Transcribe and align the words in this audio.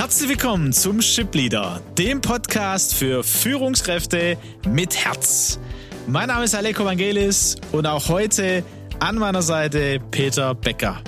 Herzlich 0.00 0.30
willkommen 0.30 0.72
zum 0.72 1.02
Ship 1.02 1.32
Leader, 1.34 1.82
dem 1.98 2.22
Podcast 2.22 2.94
für 2.94 3.22
Führungskräfte 3.22 4.38
mit 4.66 4.96
Herz. 4.96 5.60
Mein 6.06 6.28
Name 6.28 6.44
ist 6.44 6.54
Aleko 6.54 6.86
Vangelis 6.86 7.56
und 7.70 7.84
auch 7.84 8.08
heute 8.08 8.64
an 8.98 9.16
meiner 9.16 9.42
Seite 9.42 10.00
Peter 10.10 10.54
Becker. 10.54 11.02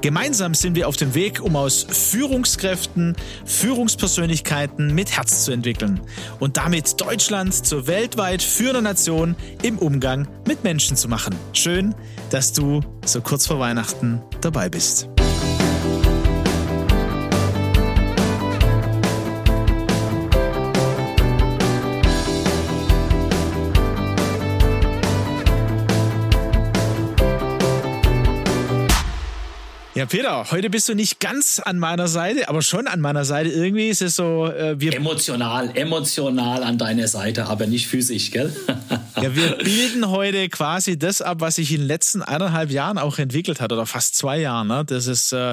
Gemeinsam 0.00 0.54
sind 0.54 0.74
wir 0.74 0.88
auf 0.88 0.96
dem 0.96 1.14
Weg, 1.14 1.40
um 1.40 1.54
aus 1.54 1.86
Führungskräften 1.88 3.14
Führungspersönlichkeiten 3.44 4.92
mit 4.92 5.16
Herz 5.16 5.44
zu 5.44 5.52
entwickeln 5.52 6.00
und 6.40 6.56
damit 6.56 7.00
Deutschland 7.00 7.54
zur 7.54 7.86
weltweit 7.86 8.42
führenden 8.42 8.82
Nation 8.82 9.36
im 9.62 9.78
Umgang 9.78 10.26
mit 10.48 10.64
Menschen 10.64 10.96
zu 10.96 11.08
machen. 11.08 11.36
Schön, 11.52 11.94
dass 12.30 12.52
du 12.52 12.80
so 13.04 13.20
kurz 13.20 13.46
vor 13.46 13.60
Weihnachten 13.60 14.20
dabei 14.40 14.68
bist. 14.68 15.08
Ja, 29.96 30.04
Peter, 30.04 30.50
heute 30.50 30.68
bist 30.68 30.90
du 30.90 30.94
nicht 30.94 31.20
ganz 31.20 31.58
an 31.58 31.78
meiner 31.78 32.06
Seite, 32.06 32.50
aber 32.50 32.60
schon 32.60 32.86
an 32.86 33.00
meiner 33.00 33.24
Seite. 33.24 33.48
Irgendwie 33.48 33.88
ist 33.88 34.02
es 34.02 34.16
so, 34.16 34.46
äh, 34.46 34.78
wir. 34.78 34.94
Emotional, 34.94 35.74
emotional 35.74 36.62
an 36.64 36.76
deiner 36.76 37.08
Seite, 37.08 37.46
aber 37.46 37.66
nicht 37.66 37.86
physisch, 37.86 38.30
gell? 38.30 38.54
ja, 39.16 39.34
wir 39.34 39.56
bilden 39.56 40.10
heute 40.10 40.50
quasi 40.50 40.98
das 40.98 41.22
ab, 41.22 41.40
was 41.40 41.54
sich 41.54 41.70
in 41.72 41.78
den 41.78 41.86
letzten 41.86 42.20
eineinhalb 42.20 42.70
Jahren 42.70 42.98
auch 42.98 43.18
entwickelt 43.18 43.62
hat, 43.62 43.72
oder 43.72 43.86
fast 43.86 44.16
zwei 44.16 44.38
Jahren. 44.38 44.68
Ne? 44.68 44.84
Das 44.84 45.06
ist 45.06 45.32
äh, 45.32 45.52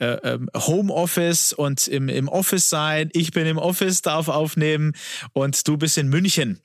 äh, 0.00 0.18
ähm, 0.22 0.50
Homeoffice 0.54 1.54
und 1.54 1.88
im, 1.88 2.10
im 2.10 2.28
Office 2.28 2.68
sein. 2.68 3.08
Ich 3.14 3.30
bin 3.30 3.46
im 3.46 3.56
Office, 3.56 4.02
darf 4.02 4.28
aufnehmen 4.28 4.92
und 5.32 5.66
du 5.66 5.78
bist 5.78 5.96
in 5.96 6.08
München. 6.08 6.60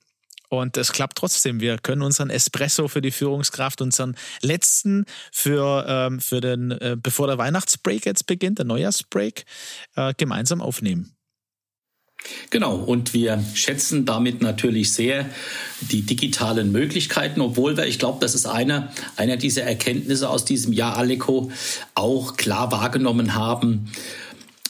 Und 0.54 0.78
es 0.78 0.92
klappt 0.92 1.18
trotzdem. 1.18 1.62
Wir 1.62 1.80
können 1.80 2.04
unseren 2.04 2.30
Espresso 2.30 2.88
für 2.88 3.02
die 3.02 3.10
Führungskraft, 3.10 3.82
unseren 3.82 4.16
letzten 4.42 5.06
für, 5.32 5.84
ähm, 5.88 6.20
für 6.20 6.42
den, 6.42 6.70
äh, 6.70 6.96
bevor 7.02 7.26
der 7.26 7.40
Weihnachtsbreak 7.40 8.06
jetzt 8.06 8.28
beginnt, 8.28 8.60
der 8.60 8.66
Neujahrsbreak, 8.66 9.46
äh, 9.96 10.14
gemeinsam 10.16 10.62
aufnehmen. 10.62 11.16
Genau, 12.52 12.76
und 12.76 13.16
wir 13.16 13.44
schätzen 13.56 14.06
damit 14.06 14.44
natürlich 14.44 14.94
sehr 14.94 15.28
die 15.82 16.04
digitalen 16.04 16.72
Möglichkeiten, 16.72 17.42
obwohl 17.42 17.76
wir, 17.76 17.88
ich 17.88 17.98
glaube, 17.98 18.20
das 18.22 18.36
ist 18.36 18.46
einer 18.46 18.94
einer 19.16 19.38
dieser 19.38 19.64
Erkenntnisse 19.64 20.30
aus 20.30 20.46
diesem 20.46 20.72
Jahr, 20.72 20.98
Aleko, 20.98 21.52
auch 21.96 22.38
klar 22.38 22.72
wahrgenommen 22.72 23.34
haben. 23.34 23.92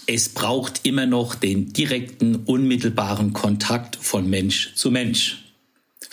Es 0.08 0.30
braucht 0.30 0.86
immer 0.86 1.08
noch 1.08 1.36
den 1.36 1.74
direkten, 1.74 2.38
unmittelbaren 2.38 3.34
Kontakt 3.34 3.98
von 3.98 4.30
Mensch 4.30 4.74
zu 4.76 4.90
Mensch 4.90 5.43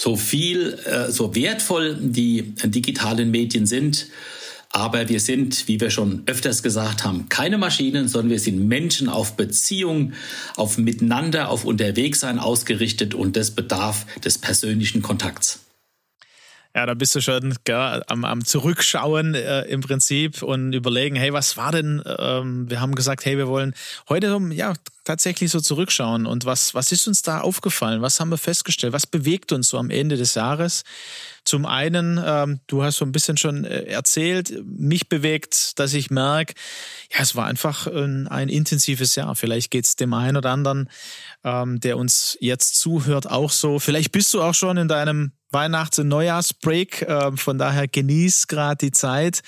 so 0.01 0.17
viel, 0.17 0.79
äh, 0.87 1.11
so 1.11 1.35
wertvoll 1.35 1.95
die 2.01 2.55
digitalen 2.65 3.31
Medien 3.31 3.67
sind. 3.67 4.07
Aber 4.73 5.11
wir 5.11 5.21
sind, 5.21 5.69
wie 5.69 5.79
wir 5.79 5.91
schon 5.91 6.23
öfters 6.25 6.63
gesagt 6.63 7.05
haben, 7.05 7.29
keine 7.29 7.59
Maschinen, 7.59 8.09
sondern 8.09 8.31
wir 8.31 8.39
sind 8.39 8.67
Menschen 8.67 9.11
auf 9.11 9.37
Beziehung, 9.37 10.15
auf 10.57 10.79
Miteinander, 10.79 11.51
auf 11.51 11.67
Unterwegssein 11.67 12.39
ausgerichtet 12.39 13.15
und 13.15 13.37
das 13.37 13.51
bedarf 13.51 14.07
des 14.25 14.39
persönlichen 14.39 15.03
Kontakts. 15.03 15.59
Ja, 16.75 16.87
da 16.87 16.95
bist 16.95 17.17
du 17.17 17.21
schon 17.21 17.57
gell, 17.65 18.03
am, 18.07 18.25
am 18.25 18.45
Zurückschauen 18.45 19.35
äh, 19.35 19.63
im 19.63 19.81
Prinzip 19.81 20.41
und 20.41 20.73
überlegen, 20.73 21.17
hey, 21.17 21.33
was 21.33 21.57
war 21.57 21.73
denn? 21.73 22.01
Ähm, 22.07 22.71
wir 22.71 22.81
haben 22.81 22.95
gesagt, 22.95 23.25
hey, 23.25 23.37
wir 23.37 23.49
wollen 23.49 23.75
heute 24.09 24.41
ja 24.53 24.75
tatsächlich 25.03 25.51
so 25.51 25.61
zurückschauen 25.61 26.27
und 26.27 26.45
was 26.45 26.73
was 26.73 26.93
ist 26.93 27.09
uns 27.09 27.23
da 27.23 27.41
aufgefallen? 27.41 28.03
Was 28.03 28.21
haben 28.21 28.31
wir 28.31 28.39
festgestellt? 28.39 28.93
Was 28.93 29.09
bewegt 29.09 29.51
uns 29.51 29.69
so 29.69 29.79
am 29.79 29.91
Ende 29.91 30.17
des 30.17 30.37
Jahres? 30.37 30.85
Zum 31.45 31.67
einen, 31.67 32.23
ähm, 32.25 32.61
du 32.69 32.85
hast 32.85 32.99
so 32.99 33.05
ein 33.05 33.11
bisschen 33.11 33.37
schon 33.37 33.65
äh, 33.65 33.85
erzählt, 33.87 34.55
mich 34.65 35.09
bewegt, 35.09 35.77
dass 35.81 35.93
ich 35.95 36.11
merke, 36.11 36.55
ja, 37.13 37.21
es 37.21 37.35
war 37.35 37.47
einfach 37.47 37.89
ein, 37.89 38.29
ein 38.29 38.49
intensives 38.49 39.17
Jahr. 39.17 39.35
Vielleicht 39.35 39.73
geht's 39.73 39.97
dem 39.97 40.15
einen 40.15 40.37
oder 40.37 40.51
anderen, 40.51 40.89
ähm, 41.43 41.81
der 41.81 41.97
uns 41.97 42.39
jetzt 42.41 42.79
zuhört, 42.79 43.29
auch 43.29 43.51
so. 43.51 43.81
Vielleicht 43.81 44.13
bist 44.13 44.33
du 44.35 44.43
auch 44.43 44.55
schon 44.55 44.77
in 44.77 44.87
deinem 44.87 45.33
Weihnachts- 45.53 45.99
und 45.99 46.09
Neujahrsbreak. 46.09 47.03
Äh, 47.03 47.37
von 47.37 47.59
daher 47.59 47.89
genieß 47.89 48.47
gerade 48.47 48.87
die 48.87 48.93
Zeit. 48.93 49.43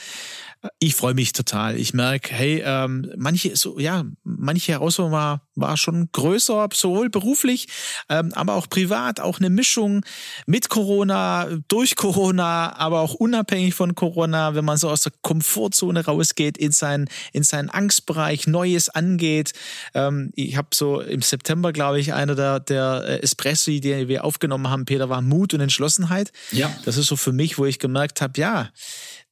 Ich 0.78 0.94
freue 0.94 1.14
mich 1.14 1.32
total. 1.32 1.76
Ich 1.76 1.92
merke, 1.92 2.32
hey, 2.32 2.62
ähm, 2.64 3.10
manche, 3.16 3.56
so, 3.56 3.80
ja, 3.80 4.04
manche 4.22 4.72
Herausforderung 4.72 5.12
war, 5.12 5.42
war 5.56 5.76
schon 5.76 6.08
größer, 6.12 6.68
sowohl 6.72 7.10
beruflich, 7.10 7.66
ähm, 8.08 8.32
aber 8.34 8.54
auch 8.54 8.68
privat, 8.68 9.18
auch 9.18 9.40
eine 9.40 9.50
Mischung 9.50 10.04
mit 10.46 10.68
Corona, 10.68 11.48
durch 11.66 11.96
Corona, 11.96 12.76
aber 12.76 13.00
auch 13.00 13.14
unabhängig 13.14 13.74
von 13.74 13.96
Corona, 13.96 14.54
wenn 14.54 14.64
man 14.64 14.76
so 14.76 14.88
aus 14.88 15.02
der 15.02 15.12
Komfortzone 15.22 16.04
rausgeht, 16.04 16.56
in 16.56 16.70
seinen, 16.70 17.08
in 17.32 17.42
seinen 17.42 17.68
Angstbereich, 17.68 18.46
Neues 18.46 18.88
angeht. 18.88 19.54
Ähm, 19.94 20.30
ich 20.36 20.56
habe 20.56 20.68
so 20.74 21.00
im 21.00 21.22
September, 21.22 21.72
glaube 21.72 21.98
ich, 21.98 22.12
einer 22.12 22.36
der, 22.36 22.60
der 22.60 23.02
äh, 23.04 23.22
Espressi, 23.22 23.80
die 23.80 24.06
wir 24.06 24.24
aufgenommen 24.24 24.70
haben, 24.70 24.84
Peter, 24.84 25.08
war 25.08 25.22
Mut 25.22 25.54
und 25.54 25.60
Entschlossenheit. 25.60 26.30
Ja. 26.52 26.72
Das 26.84 26.96
ist 26.96 27.08
so 27.08 27.16
für 27.16 27.32
mich, 27.32 27.58
wo 27.58 27.66
ich 27.66 27.80
gemerkt 27.80 28.20
habe, 28.20 28.40
ja, 28.40 28.70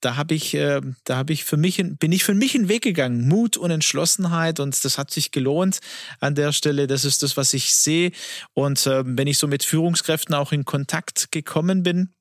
da 0.00 0.16
habe 0.16 0.34
ich, 0.34 0.54
äh, 0.54 0.80
da 1.04 1.16
habe 1.16 1.32
ich 1.32 1.44
für 1.44 1.56
mich, 1.56 1.82
bin 1.98 2.12
ich 2.12 2.24
für 2.24 2.34
mich 2.34 2.54
einen 2.54 2.68
Weg 2.68 2.82
gegangen. 2.82 3.28
Mut 3.28 3.56
und 3.56 3.70
Entschlossenheit 3.70 4.60
und 4.60 4.84
das 4.84 4.98
hat 4.98 5.10
sich 5.10 5.30
gelohnt 5.30 5.80
an 6.20 6.34
der 6.34 6.52
Stelle. 6.52 6.86
Das 6.86 7.04
ist 7.04 7.22
das, 7.22 7.36
was 7.36 7.54
ich 7.54 7.74
sehe. 7.74 8.12
Und 8.54 8.86
äh, 8.86 9.02
wenn 9.04 9.26
ich 9.26 9.38
so 9.38 9.46
mit 9.46 9.62
Führungskräften 9.62 10.34
auch 10.34 10.52
in 10.52 10.64
Kontakt 10.64 11.30
gekommen 11.32 11.82
bin, 11.82 12.14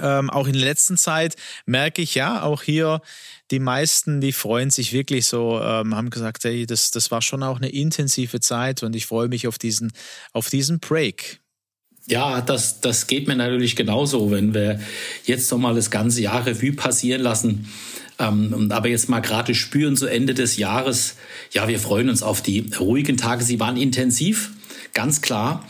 ähm, 0.00 0.30
auch 0.30 0.46
in 0.46 0.52
der 0.52 0.62
letzten 0.62 0.96
Zeit 0.96 1.36
merke 1.66 2.02
ich 2.02 2.14
ja 2.14 2.42
auch 2.42 2.62
hier, 2.62 3.00
die 3.50 3.58
meisten, 3.58 4.20
die 4.20 4.32
freuen 4.32 4.70
sich 4.70 4.92
wirklich 4.92 5.26
so, 5.26 5.60
ähm, 5.60 5.94
haben 5.94 6.10
gesagt, 6.10 6.44
hey, 6.44 6.66
das, 6.66 6.90
das 6.90 7.10
war 7.10 7.22
schon 7.22 7.42
auch 7.42 7.56
eine 7.56 7.70
intensive 7.70 8.40
Zeit 8.40 8.82
und 8.82 8.94
ich 8.94 9.06
freue 9.06 9.28
mich 9.28 9.48
auf 9.48 9.58
diesen, 9.58 9.92
auf 10.32 10.50
diesen 10.50 10.80
Break. 10.80 11.40
Ja, 12.08 12.40
das, 12.40 12.80
das 12.80 13.06
geht 13.06 13.28
mir 13.28 13.36
natürlich 13.36 13.76
genauso, 13.76 14.30
wenn 14.30 14.54
wir 14.54 14.80
jetzt 15.24 15.50
noch 15.50 15.58
mal 15.58 15.74
das 15.74 15.90
ganze 15.90 16.22
Jahr 16.22 16.46
Revue 16.46 16.72
passieren 16.72 17.20
lassen. 17.20 17.68
Ähm, 18.18 18.72
aber 18.72 18.88
jetzt 18.88 19.10
mal 19.10 19.20
gerade 19.20 19.54
spüren, 19.54 19.94
zu 19.94 20.06
Ende 20.06 20.32
des 20.32 20.56
Jahres, 20.56 21.16
ja, 21.52 21.68
wir 21.68 21.78
freuen 21.78 22.08
uns 22.08 22.22
auf 22.22 22.40
die 22.40 22.70
ruhigen 22.80 23.18
Tage. 23.18 23.44
Sie 23.44 23.60
waren 23.60 23.76
intensiv, 23.76 24.52
ganz 24.94 25.20
klar. 25.20 25.66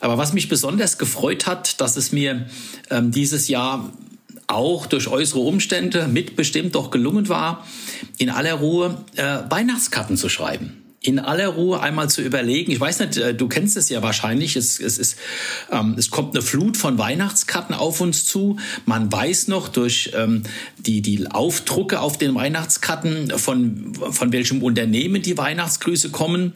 Aber 0.00 0.18
was 0.18 0.34
mich 0.34 0.48
besonders 0.50 0.98
gefreut 0.98 1.46
hat, 1.46 1.80
dass 1.80 1.96
es 1.96 2.12
mir 2.12 2.46
ähm, 2.90 3.10
dieses 3.10 3.48
Jahr 3.48 3.90
auch 4.46 4.86
durch 4.86 5.08
äußere 5.08 5.40
Umstände 5.40 6.06
mitbestimmt 6.06 6.74
doch 6.74 6.90
gelungen 6.90 7.28
war, 7.30 7.66
in 8.18 8.28
aller 8.28 8.54
Ruhe 8.54 9.04
äh, 9.16 9.38
Weihnachtskarten 9.48 10.18
zu 10.18 10.28
schreiben 10.28 10.87
in 11.00 11.20
aller 11.20 11.48
Ruhe 11.48 11.80
einmal 11.80 12.10
zu 12.10 12.22
überlegen. 12.22 12.72
Ich 12.72 12.80
weiß 12.80 12.98
nicht, 12.98 13.16
äh, 13.18 13.32
du 13.32 13.46
kennst 13.48 13.76
es 13.76 13.88
ja 13.88 14.02
wahrscheinlich. 14.02 14.56
Es, 14.56 14.80
es, 14.80 14.98
ist, 14.98 15.16
ähm, 15.70 15.94
es 15.96 16.10
kommt 16.10 16.34
eine 16.34 16.42
Flut 16.42 16.76
von 16.76 16.98
Weihnachtskarten 16.98 17.74
auf 17.74 18.00
uns 18.00 18.24
zu. 18.24 18.58
Man 18.84 19.10
weiß 19.10 19.46
noch 19.46 19.68
durch 19.68 20.10
ähm, 20.16 20.42
die, 20.76 21.00
die 21.00 21.30
Aufdrucke 21.30 22.00
auf 22.00 22.18
den 22.18 22.34
Weihnachtskarten, 22.34 23.30
von, 23.38 23.94
von 23.94 24.32
welchem 24.32 24.62
Unternehmen 24.62 25.22
die 25.22 25.38
Weihnachtsgrüße 25.38 26.10
kommen. 26.10 26.52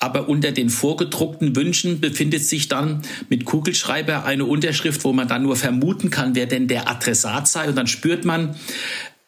Aber 0.00 0.28
unter 0.28 0.50
den 0.50 0.70
vorgedruckten 0.70 1.54
Wünschen 1.54 2.00
befindet 2.00 2.44
sich 2.44 2.66
dann 2.66 3.02
mit 3.28 3.44
Kugelschreiber 3.44 4.24
eine 4.24 4.44
Unterschrift, 4.44 5.04
wo 5.04 5.12
man 5.12 5.28
dann 5.28 5.44
nur 5.44 5.54
vermuten 5.54 6.10
kann, 6.10 6.34
wer 6.34 6.46
denn 6.46 6.66
der 6.66 6.90
Adressat 6.90 7.46
sei. 7.46 7.68
Und 7.68 7.76
dann 7.76 7.86
spürt 7.86 8.24
man 8.24 8.56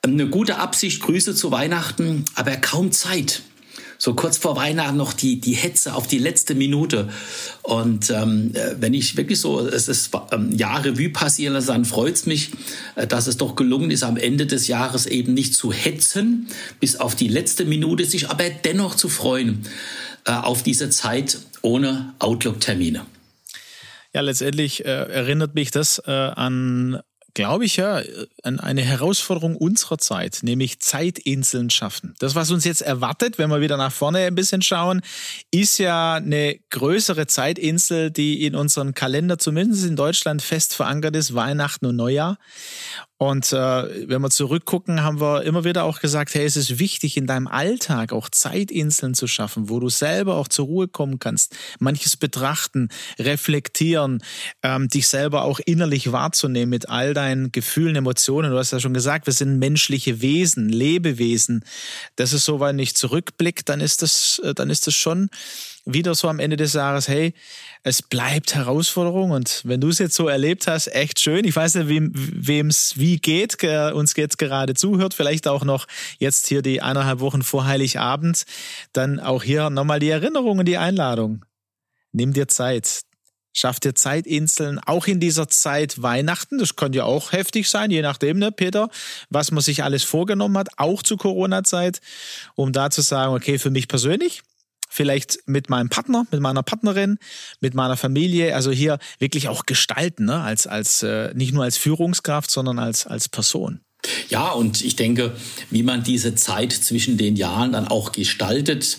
eine 0.03 0.27
gute 0.29 0.59
Absicht, 0.59 1.03
Grüße 1.03 1.37
zu 1.37 1.53
Weihnachten, 1.53 2.25
aber 2.35 2.57
kaum 2.57 2.91
Zeit 2.91 3.43
so 4.07 4.15
kurz 4.15 4.39
vor 4.39 4.55
Weihnachten 4.55 4.97
noch 4.97 5.13
die, 5.13 5.41
die 5.41 5.55
Hetze 5.55 5.93
auf 5.97 6.07
die 6.07 6.19
letzte 6.19 6.55
Minute. 6.55 7.09
Und 7.63 8.09
ähm, 8.11 8.53
äh, 8.55 8.77
wenn 8.79 8.95
ich 8.95 9.17
wirklich 9.17 9.41
so, 9.41 9.67
es 9.67 9.89
ist 9.89 10.13
ähm, 10.31 10.53
Jahre 10.53 10.91
Revue 10.91 11.09
passieren 11.09 11.55
lasse, 11.55 11.67
dann 11.67 11.85
freut's 11.85 12.25
mich, 12.25 12.53
äh, 12.95 13.09
dass 13.09 13.27
es 13.27 13.37
doch 13.37 13.57
gelungen 13.57 13.91
ist, 13.91 14.05
am 14.05 14.17
Ende 14.17 14.47
des 14.47 14.69
Jahres 14.69 15.07
eben 15.07 15.35
nicht 15.35 15.55
zu 15.55 15.73
hetzen, 15.73 16.47
bis 16.79 17.01
auf 17.01 17.17
die 17.17 17.27
letzte 17.27 17.65
Minute, 17.65 18.05
sich 18.05 18.31
aber 18.31 18.49
dennoch 18.49 18.95
zu 18.95 19.09
freuen 19.09 19.67
äh, 20.25 20.31
auf 20.31 20.63
diese 20.63 20.89
Zeit 20.89 21.39
ohne 21.63 22.15
Outlook-Termine. 22.21 23.05
Ja, 24.15 24.21
letztendlich 24.21 24.85
äh, 24.85 24.89
erinnert 24.89 25.57
mich 25.57 25.73
das 25.73 26.01
äh, 26.07 26.13
an 26.13 27.01
glaube 27.37 27.67
ich 27.67 27.77
ja, 27.77 28.01
an 28.43 28.61
eine 28.61 28.81
Herausforderung 28.81 29.57
unserer 29.57 29.99
Zeit, 29.99 30.39
nämlich 30.41 30.81
Zeitinseln 30.81 31.69
schaffen. 31.69 32.15
Das, 32.19 32.35
was 32.35 32.51
uns 32.51 32.65
jetzt 32.65 32.81
erwartet, 32.81 33.37
wenn 33.37 33.51
wir 33.51 33.61
wieder 33.61 33.77
nach 33.77 33.93
vorne 33.93 34.21
ein 34.21 34.35
bisschen 34.35 34.63
schauen, 34.63 35.03
ist 35.51 35.77
ja 35.77 36.15
eine 36.15 36.59
größere 36.71 37.27
Zeitinsel, 37.27 38.11
die 38.11 38.47
in 38.47 38.55
unserem 38.55 38.95
Kalender, 38.95 39.37
zumindest 39.37 39.85
in 39.85 39.97
Deutschland, 39.97 40.41
fest 40.41 40.75
verankert 40.75 41.15
ist, 41.15 41.35
Weihnachten 41.35 41.85
und 41.85 41.97
Neujahr. 41.97 42.39
Und 43.19 43.51
äh, 43.53 44.09
wenn 44.09 44.21
wir 44.21 44.29
zurückgucken, 44.29 45.03
haben 45.03 45.21
wir 45.21 45.43
immer 45.45 45.65
wieder 45.65 45.85
auch 45.85 46.01
gesagt, 46.01 46.35
hey, 46.35 46.45
es 46.45 46.57
ist 46.57 46.79
wichtig, 46.79 47.17
in 47.17 47.27
deinem 47.27 47.47
Alltag 47.47 48.13
auch 48.13 48.29
Zeitinseln 48.29 49.15
zu 49.15 49.27
schaffen, 49.27 49.71
wo 49.71 49.81
du 49.81 49.89
selber 49.89 50.35
auch 50.35 50.49
zur 50.49 50.67
Ruhe 50.67 50.89
kommen 50.89 51.19
kannst, 51.19 51.57
manches 51.79 52.19
betrachten, 52.19 52.91
reflektieren, 53.19 54.23
ähm, 54.63 54.89
dich 54.89 55.09
selber 55.09 55.43
auch 55.43 55.61
innerlich 55.65 56.13
wahrzunehmen 56.13 56.69
mit 56.69 56.91
all 56.91 57.15
deinen 57.15 57.53
Gefühlen, 57.53 57.97
Emotionen. 57.97 58.51
Du 58.51 58.59
hast 58.59 58.73
ja 58.73 58.81
schon 58.81 58.95
gesagt, 58.95 59.27
wir 59.27 59.33
sind 59.33 59.59
menschliche 59.59 60.21
Wesen, 60.21 60.69
Lebewesen. 60.69 61.65
Das 62.17 62.35
ist 62.35 62.45
so, 62.45 62.61
wenn 62.61 62.79
ich 62.79 62.97
zurückblicke, 62.97 63.65
dann 63.65 63.81
ist 63.81 64.03
das, 64.03 64.43
äh, 64.45 64.53
dann 64.53 64.69
ist 64.69 64.87
das 64.87 64.95
schon 64.95 65.31
wieder 65.87 66.15
so 66.17 66.29
am 66.29 66.41
Ende 66.41 66.57
des 66.57 66.73
Jahres, 66.75 67.09
hey, 67.09 67.33
es 67.85 68.03
bleibt 68.03 68.55
Herausforderung 68.55 69.31
und 69.31 69.63
wenn 69.65 69.81
du 69.81 69.89
es 69.89 70.01
jetzt 70.01 70.17
so 70.17 70.29
erlebt 70.29 70.67
hast, 70.67 70.89
echt 70.89 71.21
schön. 71.21 71.45
Ich 71.45 71.55
weiß 71.55 71.77
nicht, 71.77 71.89
wem 71.89 72.67
es 72.67 72.99
wie 72.99 73.19
geht, 73.19 73.63
uns 73.95 74.15
jetzt 74.17 74.39
gerade 74.39 74.75
zuhört, 74.75 75.15
vielleicht 75.15 75.47
auch 75.47 75.65
noch 75.65 75.87
jetzt 76.19 76.49
hier 76.49 76.61
die 76.61 76.83
eineinhalb 76.83 77.21
Wochen 77.21 77.43
vor 77.43 77.67
Heiligabend, 77.67 78.45
dann 78.93 79.21
auch 79.21 79.45
hier 79.45 79.71
nochmal 79.71 80.01
die 80.01 80.11
Erinnerung 80.11 80.59
und 80.59 80.67
die 80.67 80.77
Einladung. 80.77 81.45
Nimm 82.13 82.33
dir 82.33 82.49
Zeit. 82.49 83.03
Schaff 83.53 83.81
dir 83.81 83.95
Zeitinseln, 83.95 84.79
auch 84.81 85.07
in 85.07 85.19
dieser 85.19 85.49
Zeit 85.49 86.03
Weihnachten. 86.03 86.59
Das 86.59 86.77
könnte 86.77 86.99
ja 86.99 87.05
auch 87.05 87.33
heftig 87.33 87.71
sein, 87.71 87.91
je 87.91 88.03
nachdem, 88.03 88.39
ne, 88.39 88.53
Peter, 88.53 88.91
was 89.31 89.51
man 89.51 89.63
sich 89.63 89.83
alles 89.83 90.05
vorgenommen 90.05 90.59
hat, 90.59 90.69
auch 90.77 91.03
zu 91.03 91.17
Corona-Zeit, 91.17 92.03
um 92.55 92.73
da 92.73 92.91
zu 92.91 93.01
sagen, 93.01 93.33
okay, 93.35 93.59
für 93.59 93.71
mich 93.71 93.89
persönlich, 93.89 94.43
vielleicht 94.89 95.39
mit 95.47 95.69
meinem 95.69 95.89
Partner, 95.89 96.27
mit 96.31 96.41
meiner 96.41 96.63
Partnerin, 96.63 97.19
mit 97.61 97.75
meiner 97.75 97.97
Familie, 97.97 98.55
also 98.55 98.71
hier 98.71 98.99
wirklich 99.19 99.49
auch 99.49 99.67
gestalten, 99.67 100.27
ne? 100.27 100.41
als, 100.41 100.67
als 100.67 101.03
äh, 101.03 101.33
nicht 101.35 101.53
nur 101.53 101.65
als 101.65 101.77
Führungskraft, 101.77 102.51
sondern 102.51 102.79
als, 102.79 103.07
als 103.07 103.29
Person. 103.29 103.81
Ja, 104.29 104.51
und 104.51 104.83
ich 104.83 104.97
denke, 104.97 105.35
wie 105.71 105.83
man 105.83 106.03
diese 106.03 106.35
Zeit 106.35 106.73
zwischen 106.73 107.17
den 107.17 107.37
Jahren 107.37 107.73
dann 107.73 107.89
auch 107.89 108.13
gestaltet, 108.13 108.99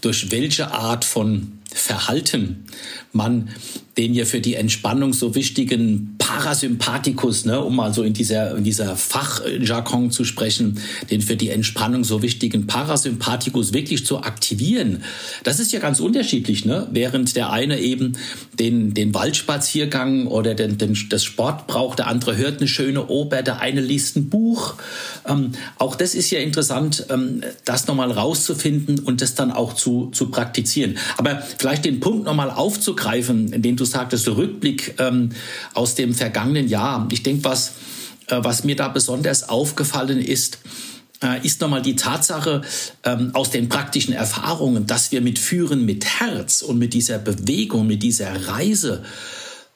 durch 0.00 0.30
welche 0.30 0.72
Art 0.72 1.04
von 1.04 1.60
Verhalten 1.72 2.66
man 3.12 3.50
den 4.00 4.14
ja 4.14 4.24
für 4.24 4.40
die 4.40 4.54
Entspannung 4.54 5.12
so 5.12 5.34
wichtigen 5.34 6.14
Parasympathikus, 6.16 7.44
ne, 7.44 7.60
um 7.60 7.76
mal 7.76 7.92
so 7.92 8.02
in 8.02 8.14
dieser, 8.14 8.56
in 8.56 8.64
dieser 8.64 8.96
Fachjargon 8.96 10.10
zu 10.10 10.24
sprechen, 10.24 10.80
den 11.10 11.20
für 11.20 11.36
die 11.36 11.50
Entspannung 11.50 12.02
so 12.02 12.22
wichtigen 12.22 12.66
Parasympathikus 12.66 13.74
wirklich 13.74 14.06
zu 14.06 14.22
aktivieren. 14.22 15.02
Das 15.44 15.60
ist 15.60 15.70
ja 15.72 15.80
ganz 15.80 16.00
unterschiedlich, 16.00 16.64
ne? 16.64 16.88
Während 16.92 17.36
der 17.36 17.50
eine 17.50 17.78
eben 17.78 18.14
den, 18.58 18.94
den 18.94 19.12
Waldspaziergang 19.12 20.28
oder 20.28 20.54
den, 20.54 20.78
den, 20.78 20.96
das 21.10 21.22
Sport 21.22 21.66
braucht, 21.66 21.98
der 21.98 22.06
andere 22.06 22.38
hört 22.38 22.60
eine 22.60 22.68
schöne 22.68 23.08
Oper, 23.08 23.42
der 23.42 23.60
eine 23.60 23.82
liest 23.82 24.16
ein 24.16 24.30
Buch. 24.30 24.76
Ähm, 25.28 25.52
auch 25.76 25.94
das 25.94 26.14
ist 26.14 26.30
ja 26.30 26.38
interessant, 26.38 27.04
ähm, 27.10 27.42
das 27.66 27.86
nochmal 27.86 28.12
rauszufinden 28.12 29.00
und 29.00 29.20
das 29.20 29.34
dann 29.34 29.50
auch 29.50 29.74
zu, 29.74 30.10
zu 30.14 30.30
praktizieren. 30.30 30.96
Aber 31.18 31.42
vielleicht 31.58 31.84
den 31.84 32.00
Punkt 32.00 32.24
nochmal 32.24 32.50
aufzugreifen, 32.50 33.60
dem 33.60 33.76
du 33.76 33.84
sagtest, 33.90 34.28
Rückblick 34.28 34.94
ähm, 34.98 35.30
aus 35.74 35.94
dem 35.94 36.14
vergangenen 36.14 36.68
Jahr. 36.68 37.06
Ich 37.10 37.22
denke, 37.22 37.44
was, 37.44 37.72
äh, 38.28 38.38
was 38.40 38.64
mir 38.64 38.76
da 38.76 38.88
besonders 38.88 39.48
aufgefallen 39.48 40.20
ist, 40.20 40.58
äh, 41.22 41.44
ist 41.44 41.60
nochmal 41.60 41.82
die 41.82 41.96
Tatsache 41.96 42.62
ähm, 43.04 43.30
aus 43.34 43.50
den 43.50 43.68
praktischen 43.68 44.14
Erfahrungen, 44.14 44.86
dass 44.86 45.12
wir 45.12 45.20
mit 45.20 45.38
Führen 45.38 45.84
mit 45.84 46.04
Herz 46.20 46.62
und 46.62 46.78
mit 46.78 46.94
dieser 46.94 47.18
Bewegung, 47.18 47.86
mit 47.86 48.02
dieser 48.02 48.48
Reise 48.48 49.04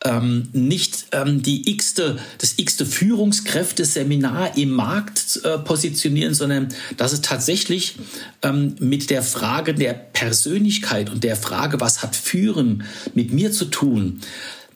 ähm, 0.05 0.49
nicht 0.53 1.07
ähm, 1.13 1.43
die 1.43 1.71
x-te, 1.71 2.19
das 2.39 2.55
x-te 2.59 2.85
Führungskräfteseminar 2.85 4.57
im 4.57 4.71
Markt 4.71 5.41
äh, 5.45 5.59
positionieren, 5.59 6.35
sondern 6.35 6.69
dass 6.97 7.13
es 7.13 7.23
tatsächlich 7.23 7.97
ähm, 8.43 8.77
mit 8.79 9.11
der 9.11 9.23
Frage 9.23 9.75
der 9.75 9.95
Persönlichkeit 9.95 11.11
und 11.11 11.25
der 11.25 11.37
Frage, 11.37 11.81
was 11.81 12.03
hat 12.03 12.17
Führen 12.17 12.85
mit 13.15 13.33
mir 13.33 13.51
zu 13.51 13.65
tun, 13.65 14.21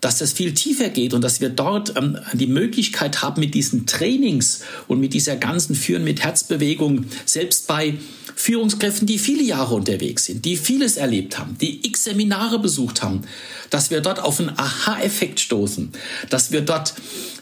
dass 0.00 0.18
das 0.18 0.32
viel 0.32 0.54
tiefer 0.54 0.88
geht 0.88 1.12
und 1.12 1.22
dass 1.22 1.40
wir 1.40 1.50
dort 1.50 1.96
ähm, 1.96 2.18
die 2.32 2.46
Möglichkeit 2.46 3.20
haben, 3.22 3.40
mit 3.40 3.54
diesen 3.54 3.86
Trainings 3.86 4.62
und 4.86 5.00
mit 5.00 5.12
dieser 5.12 5.36
ganzen 5.36 5.74
Führen 5.74 6.04
mit 6.04 6.22
Herzbewegung, 6.22 7.04
selbst 7.26 7.66
bei 7.66 7.98
Führungskräften, 8.38 9.08
die 9.08 9.18
viele 9.18 9.42
Jahre 9.42 9.74
unterwegs 9.74 10.26
sind, 10.26 10.44
die 10.44 10.56
vieles 10.56 10.96
erlebt 10.96 11.40
haben, 11.40 11.58
die 11.58 11.84
x 11.84 12.04
Seminare 12.04 12.60
besucht 12.60 13.02
haben, 13.02 13.22
dass 13.68 13.90
wir 13.90 14.00
dort 14.00 14.20
auf 14.20 14.38
einen 14.38 14.56
Aha-Effekt 14.56 15.40
stoßen, 15.40 15.90
dass 16.30 16.52
wir 16.52 16.60
dort 16.60 16.94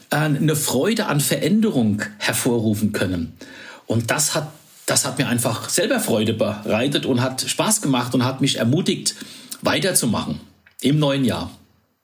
äh, 0.09 0.15
eine 0.15 0.55
Freude 0.55 1.05
an 1.05 1.19
Veränderung 1.19 2.01
hervorrufen 2.17 2.93
können. 2.93 3.33
Und 3.85 4.09
das 4.09 4.33
hat, 4.33 4.51
das 4.87 5.05
hat 5.05 5.19
mir 5.19 5.27
einfach 5.27 5.69
selber 5.69 5.99
Freude 5.99 6.33
bereitet 6.33 7.05
und 7.05 7.21
hat 7.21 7.47
Spaß 7.47 7.83
gemacht 7.83 8.15
und 8.15 8.25
hat 8.25 8.41
mich 8.41 8.57
ermutigt, 8.57 9.13
weiterzumachen 9.61 10.39
im 10.81 10.97
neuen 10.97 11.25
Jahr. 11.25 11.56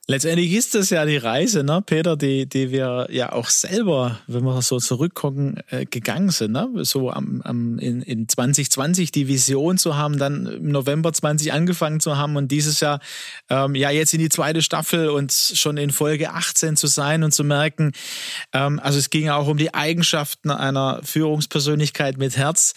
Letztendlich 0.06 0.52
ist 0.52 0.76
das 0.76 0.90
ja 0.90 1.06
die 1.06 1.16
Reise, 1.16 1.64
ne, 1.64 1.82
Peter, 1.82 2.18
die, 2.18 2.46
die 2.46 2.72
wir 2.72 3.08
ja 3.10 3.32
auch 3.32 3.48
selber, 3.48 4.20
wenn 4.28 4.44
wir 4.44 4.62
so 4.62 4.78
zurückgucken, 4.78 5.62
äh, 5.70 5.86
gegangen 5.86 6.30
sind. 6.30 6.52
Ne? 6.52 6.70
So 6.82 7.10
am, 7.10 7.42
am, 7.42 7.80
in, 7.80 8.02
in 8.02 8.28
2020 8.28 9.12
die 9.12 9.30
Vision 9.30 9.78
zu 9.78 9.96
haben, 9.96 10.20
dann 10.20 10.46
im 10.46 10.72
November 10.74 11.14
20 11.14 11.54
angefangen 11.54 12.02
zu 12.02 12.18
haben 12.18 12.36
und 12.36 12.50
dieses 12.50 12.82
Jahr 12.82 13.00
ähm, 13.50 13.76
ja 13.76 13.92
jetzt 13.92 14.14
in 14.14 14.20
die 14.20 14.28
zweite 14.28 14.62
Staffel 14.62 15.08
und 15.08 15.32
schon 15.32 15.78
in 15.78 15.90
Folge 15.90 16.32
18 16.32 16.76
zu 16.76 16.88
sein 16.88 17.24
und 17.24 17.34
zu 17.34 17.46
merken, 17.46 17.94
ähm, 18.52 18.82
also 18.84 19.00
es 19.00 19.10
ging 19.10 19.30
auch 19.30 19.48
um 19.48 19.58
die 19.58 19.74
Eigenschaften 19.74 20.52
einer 20.52 21.00
Führungspersönlichkeit 21.04 22.18
mit 22.18 22.36
Herz. 22.36 22.74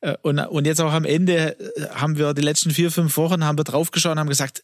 Äh, 0.00 0.16
und, 0.22 0.38
und 0.38 0.66
jetzt 0.66 0.80
auch 0.80 0.94
am 0.94 1.04
Ende 1.04 1.58
äh, 1.60 1.88
haben 1.90 2.16
wir 2.16 2.32
die 2.32 2.40
letzten 2.40 2.70
vier, 2.70 2.90
fünf 2.90 3.18
Wochen 3.18 3.44
haben 3.44 3.58
wir 3.58 3.64
draufgeschaut 3.64 4.12
und 4.12 4.18
haben 4.18 4.30
gesagt, 4.30 4.62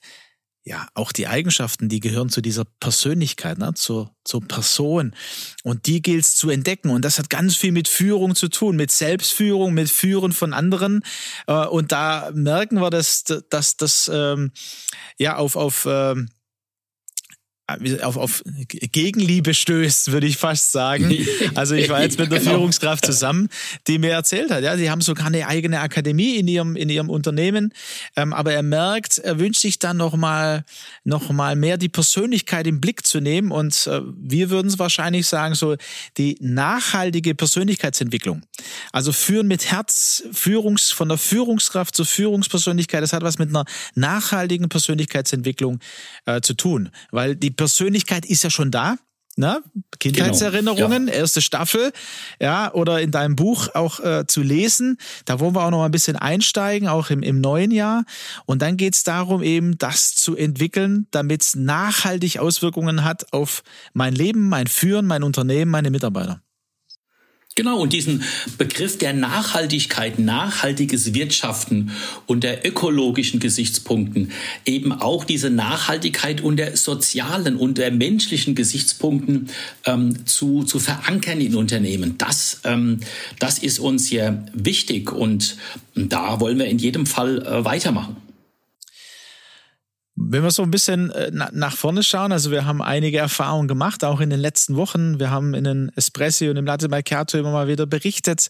ja, 0.65 0.87
auch 0.95 1.13
die 1.13 1.27
Eigenschaften, 1.27 1.89
die 1.89 2.01
gehören 2.01 2.29
zu 2.29 2.41
dieser 2.41 2.65
Persönlichkeit, 2.65 3.59
ne, 3.59 3.73
zur, 3.75 4.15
zur 4.25 4.47
Person. 4.47 5.15
Und 5.63 5.87
die 5.87 6.03
gilt 6.03 6.25
es 6.25 6.37
zu 6.37 6.51
entdecken. 6.51 6.91
Und 6.91 7.05
das 7.05 7.19
hat 7.19 7.31
ganz 7.31 7.57
viel 7.57 7.73
mit 7.73 7.89
Führung 7.89 8.35
zu 8.35 8.49
tun, 8.49 8.77
mit 8.77 8.91
Selbstführung, 8.91 9.73
mit 9.73 9.89
Führen 9.89 10.33
von 10.33 10.53
anderen. 10.53 11.03
Äh, 11.47 11.65
und 11.67 11.93
da 11.93 12.31
merken 12.35 12.81
wir, 12.81 12.91
dass, 12.91 13.25
dass 13.25 13.77
das 13.77 14.11
ähm, 14.13 14.53
ja 15.19 15.37
auf, 15.37 15.57
auf 15.57 15.87
ähm, 15.89 16.29
auf, 18.03 18.17
auf 18.17 18.43
Gegenliebe 18.47 19.53
stößt, 19.53 20.11
würde 20.11 20.27
ich 20.27 20.37
fast 20.39 20.73
sagen. 20.73 21.17
Also 21.55 21.75
ich 21.75 21.89
war 21.89 22.03
jetzt 22.03 22.19
mit 22.19 22.31
einer 22.31 22.39
genau. 22.39 22.53
Führungskraft 22.53 23.05
zusammen, 23.05 23.49
die 23.87 23.99
mir 23.99 24.13
erzählt 24.13 24.51
hat, 24.51 24.63
ja, 24.63 24.77
sie 24.77 24.91
haben 24.91 25.01
sogar 25.01 25.27
eine 25.27 25.47
eigene 25.47 25.81
Akademie 25.81 26.37
in 26.37 26.47
ihrem 26.47 26.77
in 26.77 26.89
ihrem 26.89 27.11
Unternehmen, 27.11 27.73
ähm, 28.17 28.33
aber 28.33 28.53
er 28.53 28.63
merkt, 28.63 29.19
er 29.19 29.39
wünscht 29.39 29.61
sich 29.61 29.79
dann 29.79 29.97
noch 29.97 30.17
mal 30.17 30.65
noch 31.05 31.31
mal 31.31 31.57
mehr 31.57 31.77
die 31.77 31.89
Persönlichkeit 31.89 32.67
im 32.67 32.81
Blick 32.81 33.07
zu 33.07 33.21
nehmen 33.21 33.51
und 33.51 33.87
äh, 33.87 34.01
wir 34.17 34.51
würden 34.51 34.69
es 34.69 34.79
wahrscheinlich 34.79 35.27
sagen 35.27 35.55
so 35.55 35.77
die 36.17 36.37
nachhaltige 36.41 37.35
Persönlichkeitsentwicklung. 37.35 38.43
Also 38.93 39.13
führen 39.13 39.49
mit 39.49 39.71
Herz, 39.71 40.25
Führungs 40.33 40.91
von 40.91 41.09
der 41.09 41.19
Führungskraft 41.19 41.95
zur 41.95 42.07
Führungspersönlichkeit, 42.07 43.03
das 43.03 43.13
hat 43.13 43.23
was 43.23 43.39
mit 43.39 43.49
einer 43.49 43.65
nachhaltigen 43.95 44.69
Persönlichkeitsentwicklung 44.69 45.81
äh, 46.27 46.41
zu 46.41 46.55
tun, 46.55 46.91
weil 47.11 47.37
die 47.37 47.51
Persönlichkeit 47.59 48.25
ist 48.25 48.43
ja 48.43 48.49
schon 48.49 48.71
da. 48.71 48.97
Ne? 49.37 49.63
Kindheitserinnerungen, 50.01 51.07
genau. 51.07 51.13
ja. 51.13 51.21
erste 51.21 51.41
Staffel, 51.41 51.93
ja, 52.41 52.73
oder 52.75 53.01
in 53.01 53.13
deinem 53.13 53.37
Buch 53.37 53.69
auch 53.73 54.01
äh, 54.01 54.27
zu 54.27 54.43
lesen. 54.43 54.99
Da 55.27 55.39
wollen 55.39 55.55
wir 55.55 55.65
auch 55.65 55.71
noch 55.71 55.79
mal 55.79 55.85
ein 55.85 55.93
bisschen 55.93 56.17
einsteigen, 56.17 56.89
auch 56.89 57.11
im, 57.11 57.23
im 57.23 57.41
neuen 57.41 57.71
Jahr. 57.71 58.05
Und 58.47 58.63
dann 58.63 58.77
geht 58.77 58.95
es 58.95 59.05
darum, 59.05 59.45
eben 59.45 59.79
das 59.79 60.17
zu 60.17 60.35
entwickeln, 60.35 61.07
damit 61.13 61.43
es 61.43 61.55
nachhaltig 61.55 62.41
Auswirkungen 62.41 63.05
hat 63.05 63.33
auf 63.33 63.63
mein 63.93 64.13
Leben, 64.13 64.49
mein 64.49 64.67
Führen, 64.67 65.07
mein 65.07 65.23
Unternehmen, 65.23 65.71
meine 65.71 65.93
Mitarbeiter. 65.93 66.43
Genau, 67.59 67.81
und 67.81 67.93
diesen 67.93 68.23
Begriff 68.57 68.99
der 68.99 69.13
Nachhaltigkeit, 69.13 70.21
nachhaltiges 70.21 71.13
Wirtschaften 71.13 71.91
unter 72.27 72.65
ökologischen 72.65 73.41
Gesichtspunkten, 73.41 74.31
eben 74.65 74.93
auch 74.93 75.25
diese 75.25 75.51
Nachhaltigkeit 75.51 76.41
unter 76.41 76.77
sozialen, 76.77 77.57
unter 77.57 77.91
menschlichen 77.91 78.55
Gesichtspunkten 78.55 79.49
ähm, 79.87 80.25
zu, 80.25 80.63
zu 80.63 80.79
verankern 80.79 81.41
in 81.41 81.57
Unternehmen. 81.57 82.15
Das, 82.17 82.61
ähm, 82.63 83.01
das 83.41 83.59
ist 83.59 83.81
uns 83.81 84.09
ja 84.11 84.41
wichtig 84.53 85.11
und 85.11 85.57
da 85.97 86.39
wollen 86.39 86.61
wir 86.61 86.67
in 86.67 86.79
jedem 86.79 87.07
Fall 87.07 87.45
äh, 87.45 87.65
weitermachen 87.65 88.28
wenn 90.21 90.43
wir 90.43 90.51
so 90.51 90.63
ein 90.63 90.71
bisschen 90.71 91.11
äh, 91.11 91.31
nach 91.33 91.77
vorne 91.77 92.03
schauen, 92.03 92.33
also 92.33 92.51
wir 92.51 92.65
haben 92.65 92.83
einige 92.83 93.19
Erfahrungen 93.19 93.69
gemacht, 93.69 94.05
auch 94.05 94.21
in 94.21 94.31
den 94.31 94.41
letzten 94.41 94.77
Wochen. 94.77 95.21
Wir 95.21 95.31
haben 95.31 95.55
in 95.55 95.65
den 95.65 95.93
Espressi 95.95 96.49
und 96.49 96.57
im 96.57 96.67
Latte 96.67 96.89
Macchiato 96.89 97.39
immer 97.39 97.53
mal 97.53 97.69
wieder 97.69 97.87
berichtet 97.87 98.49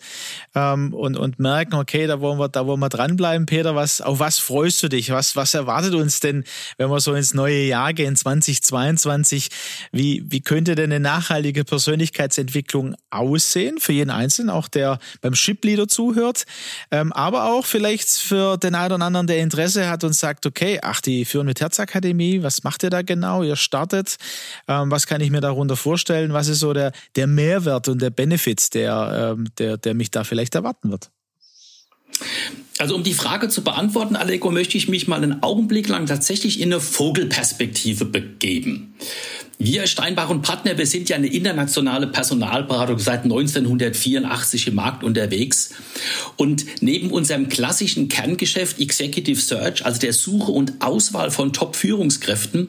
ähm, 0.55 0.95
und, 0.95 1.17
und 1.17 1.39
merken, 1.39 1.75
okay, 1.75 2.07
da 2.07 2.21
wollen 2.21 2.39
wir, 2.39 2.49
da 2.49 2.67
wollen 2.67 2.81
wir 2.81 2.89
dranbleiben. 2.89 3.47
Peter, 3.47 3.75
was, 3.75 4.01
auf 4.01 4.19
was 4.19 4.39
freust 4.39 4.83
du 4.83 4.89
dich? 4.89 5.11
Was, 5.11 5.37
was 5.37 5.53
erwartet 5.55 5.95
uns 5.95 6.21
denn, 6.21 6.45
wenn 6.79 6.91
wir 6.91 7.01
so 7.01 7.13
ins 7.15 7.35
neue 7.35 7.65
Jahr 7.65 7.93
gehen, 7.93 8.17
2022? 8.17 9.49
Wie, 9.93 10.25
wie 10.27 10.41
könnte 10.41 10.75
denn 10.75 10.91
eine 10.91 11.01
nachhaltige 11.01 11.65
Persönlichkeitsentwicklung 11.65 12.97
aussehen 13.11 13.79
für 13.79 13.93
jeden 13.93 14.11
Einzelnen, 14.11 14.51
auch 14.51 14.69
der 14.69 14.99
beim 15.21 15.35
Ship-Leader 15.35 15.87
zuhört, 15.87 16.45
ähm, 16.91 17.13
aber 17.13 17.53
auch 17.53 17.67
vielleicht 17.67 18.09
für 18.09 18.57
den 18.57 18.75
einen 18.75 18.95
oder 18.95 19.05
anderen, 19.05 19.27
der 19.27 19.39
Interesse 19.39 19.89
hat 19.89 20.05
und 20.05 20.15
sagt, 20.15 20.47
okay, 20.47 20.81
ach, 20.83 21.01
die 21.01 21.25
Führen 21.25 21.47
mit 21.47 21.58
Herzakademie, 21.61 22.43
was 22.43 22.65
macht 22.65 22.83
ihr 22.83 22.91
da 22.91 23.03
genau? 23.03 23.43
Ihr 23.43 23.57
startet, 23.57 24.17
ähm, 24.67 24.91
was 24.91 25.07
kann 25.07 25.21
ich 25.21 25.31
mir 25.31 25.41
darunter 25.41 25.77
vorstellen? 25.77 26.33
Was 26.33 26.49
ist 26.49 26.61
so 26.61 26.73
der, 26.73 26.93
der 27.17 27.27
Mehrwert 27.27 27.89
und 27.89 28.03
der 28.03 28.11
Benefit, 28.11 28.75
der, 28.75 29.35
ähm, 29.37 29.49
der, 29.59 29.77
der 29.77 29.95
mich 29.95 30.11
da 30.11 30.25
vielleicht 30.25 30.55
erwarten 30.55 30.91
wird? 30.91 31.11
Also 32.79 32.95
um 32.95 33.03
die 33.03 33.15
Frage 33.15 33.49
zu 33.49 33.63
beantworten, 33.63 34.17
Aleko, 34.17 34.51
möchte 34.51 34.77
ich 34.77 34.89
mich 34.89 35.09
mal 35.09 35.23
einen 35.23 35.43
Augenblick 35.43 35.89
lang 35.89 36.07
tatsächlich 36.07 36.61
in 36.61 36.73
eine 36.73 36.81
Vogelperspektive 36.81 38.05
begeben. 38.05 38.88
Wir 39.61 39.89
Steinbach 39.89 40.31
und 40.31 40.43
Partner, 40.43 40.79
wir 40.79 40.87
sind 40.87 41.09
ja 41.09 41.17
eine 41.17 41.27
internationale 41.27 42.07
Personalberatung 42.07 43.01
seit 43.01 43.25
1984 43.25 44.69
im 44.69 44.77
Markt 44.77 45.03
unterwegs. 45.03 45.75
Und 46.37 46.65
neben 46.81 47.11
unserem 47.11 47.49
klassischen 47.49 48.09
Kerngeschäft 48.09 48.79
Executive 48.81 49.41
Search, 49.41 49.85
also 49.85 49.99
der 49.99 50.13
Suche 50.13 50.53
und 50.53 50.75
Auswahl 50.81 51.33
von 51.33 51.53
Top-Führungskräften, 51.53 52.69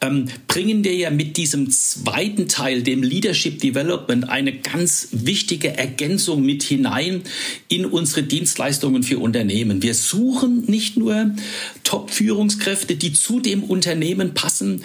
ähm, 0.00 0.28
bringen 0.48 0.82
wir 0.82 0.94
ja 0.94 1.10
mit 1.10 1.36
diesem 1.36 1.70
zweiten 1.70 2.48
Teil, 2.48 2.82
dem 2.82 3.02
Leadership 3.02 3.60
Development, 3.60 4.28
eine 4.28 4.52
ganz 4.52 5.08
wichtige 5.12 5.76
Ergänzung 5.76 6.42
mit 6.42 6.62
hinein 6.62 7.22
in 7.68 7.84
unsere 7.84 8.22
Dienstleistungen 8.22 9.02
für 9.02 9.18
Unternehmen. 9.18 9.82
Wir 9.82 9.94
suchen 9.94 10.64
nicht 10.66 10.96
nur 10.96 11.34
Top-Führungskräfte, 11.84 12.96
die 12.96 13.12
zu 13.12 13.40
dem 13.40 13.62
Unternehmen 13.62 14.32
passen, 14.34 14.82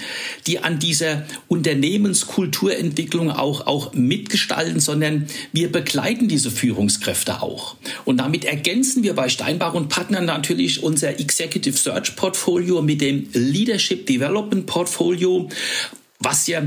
die 0.48 0.60
an 0.70 0.78
dieser 0.78 1.26
Unternehmenskulturentwicklung 1.48 3.32
auch, 3.32 3.66
auch 3.66 3.94
mitgestalten, 3.94 4.80
sondern 4.80 5.26
wir 5.52 5.72
begleiten 5.72 6.28
diese 6.28 6.52
Führungskräfte 6.52 7.42
auch. 7.42 7.76
Und 8.06 8.18
damit 8.18 8.46
ergänzen 8.46 9.02
wir 9.02 9.16
bei 9.16 9.30
Steinbach 9.30 9.74
und 9.74 9.90
Partnern 9.90 10.26
natürlich 10.26 10.84
unser 10.84 11.20
Executive 11.20 11.76
Search 11.76 12.16
Portfolio 12.16 12.84
mit 12.84 13.02
dem 13.02 13.28
Leadership 13.34 14.06
Development 14.06 14.68
Portfolio, 14.68 15.50
was 16.20 16.46
ja 16.46 16.62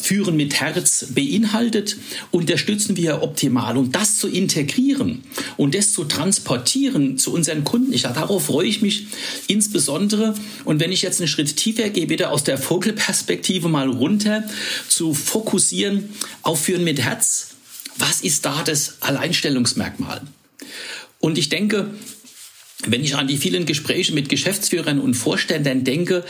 Führen 0.00 0.36
mit 0.36 0.60
Herz 0.60 1.06
beinhaltet, 1.10 1.96
unterstützen 2.30 2.96
wir 2.96 3.22
optimal. 3.22 3.76
Und 3.76 3.94
das 3.94 4.18
zu 4.18 4.28
integrieren 4.28 5.22
und 5.56 5.74
das 5.74 5.92
zu 5.92 6.04
transportieren 6.04 7.16
zu 7.16 7.32
unseren 7.32 7.64
Kunden, 7.64 7.92
ich, 7.92 8.02
darauf 8.02 8.46
freue 8.46 8.66
ich 8.66 8.82
mich 8.82 9.06
insbesondere. 9.46 10.34
Und 10.64 10.80
wenn 10.80 10.92
ich 10.92 11.02
jetzt 11.02 11.20
einen 11.20 11.28
Schritt 11.28 11.56
tiefer 11.56 11.90
gehe, 11.90 12.08
wieder 12.08 12.32
aus 12.32 12.44
der 12.44 12.58
Vogelperspektive 12.58 13.68
mal 13.68 13.88
runter, 13.88 14.44
zu 14.88 15.14
fokussieren 15.14 16.10
auf 16.42 16.64
Führen 16.64 16.84
mit 16.84 17.00
Herz, 17.00 17.54
was 17.96 18.20
ist 18.20 18.44
da 18.44 18.62
das 18.64 18.96
Alleinstellungsmerkmal? 19.00 20.22
Und 21.20 21.38
ich 21.38 21.48
denke, 21.48 21.90
wenn 22.86 23.02
ich 23.02 23.14
an 23.16 23.28
die 23.28 23.38
vielen 23.38 23.64
Gespräche 23.64 24.12
mit 24.12 24.28
Geschäftsführern 24.28 25.00
und 25.00 25.14
Vorständern 25.14 25.84
denke, 25.84 26.24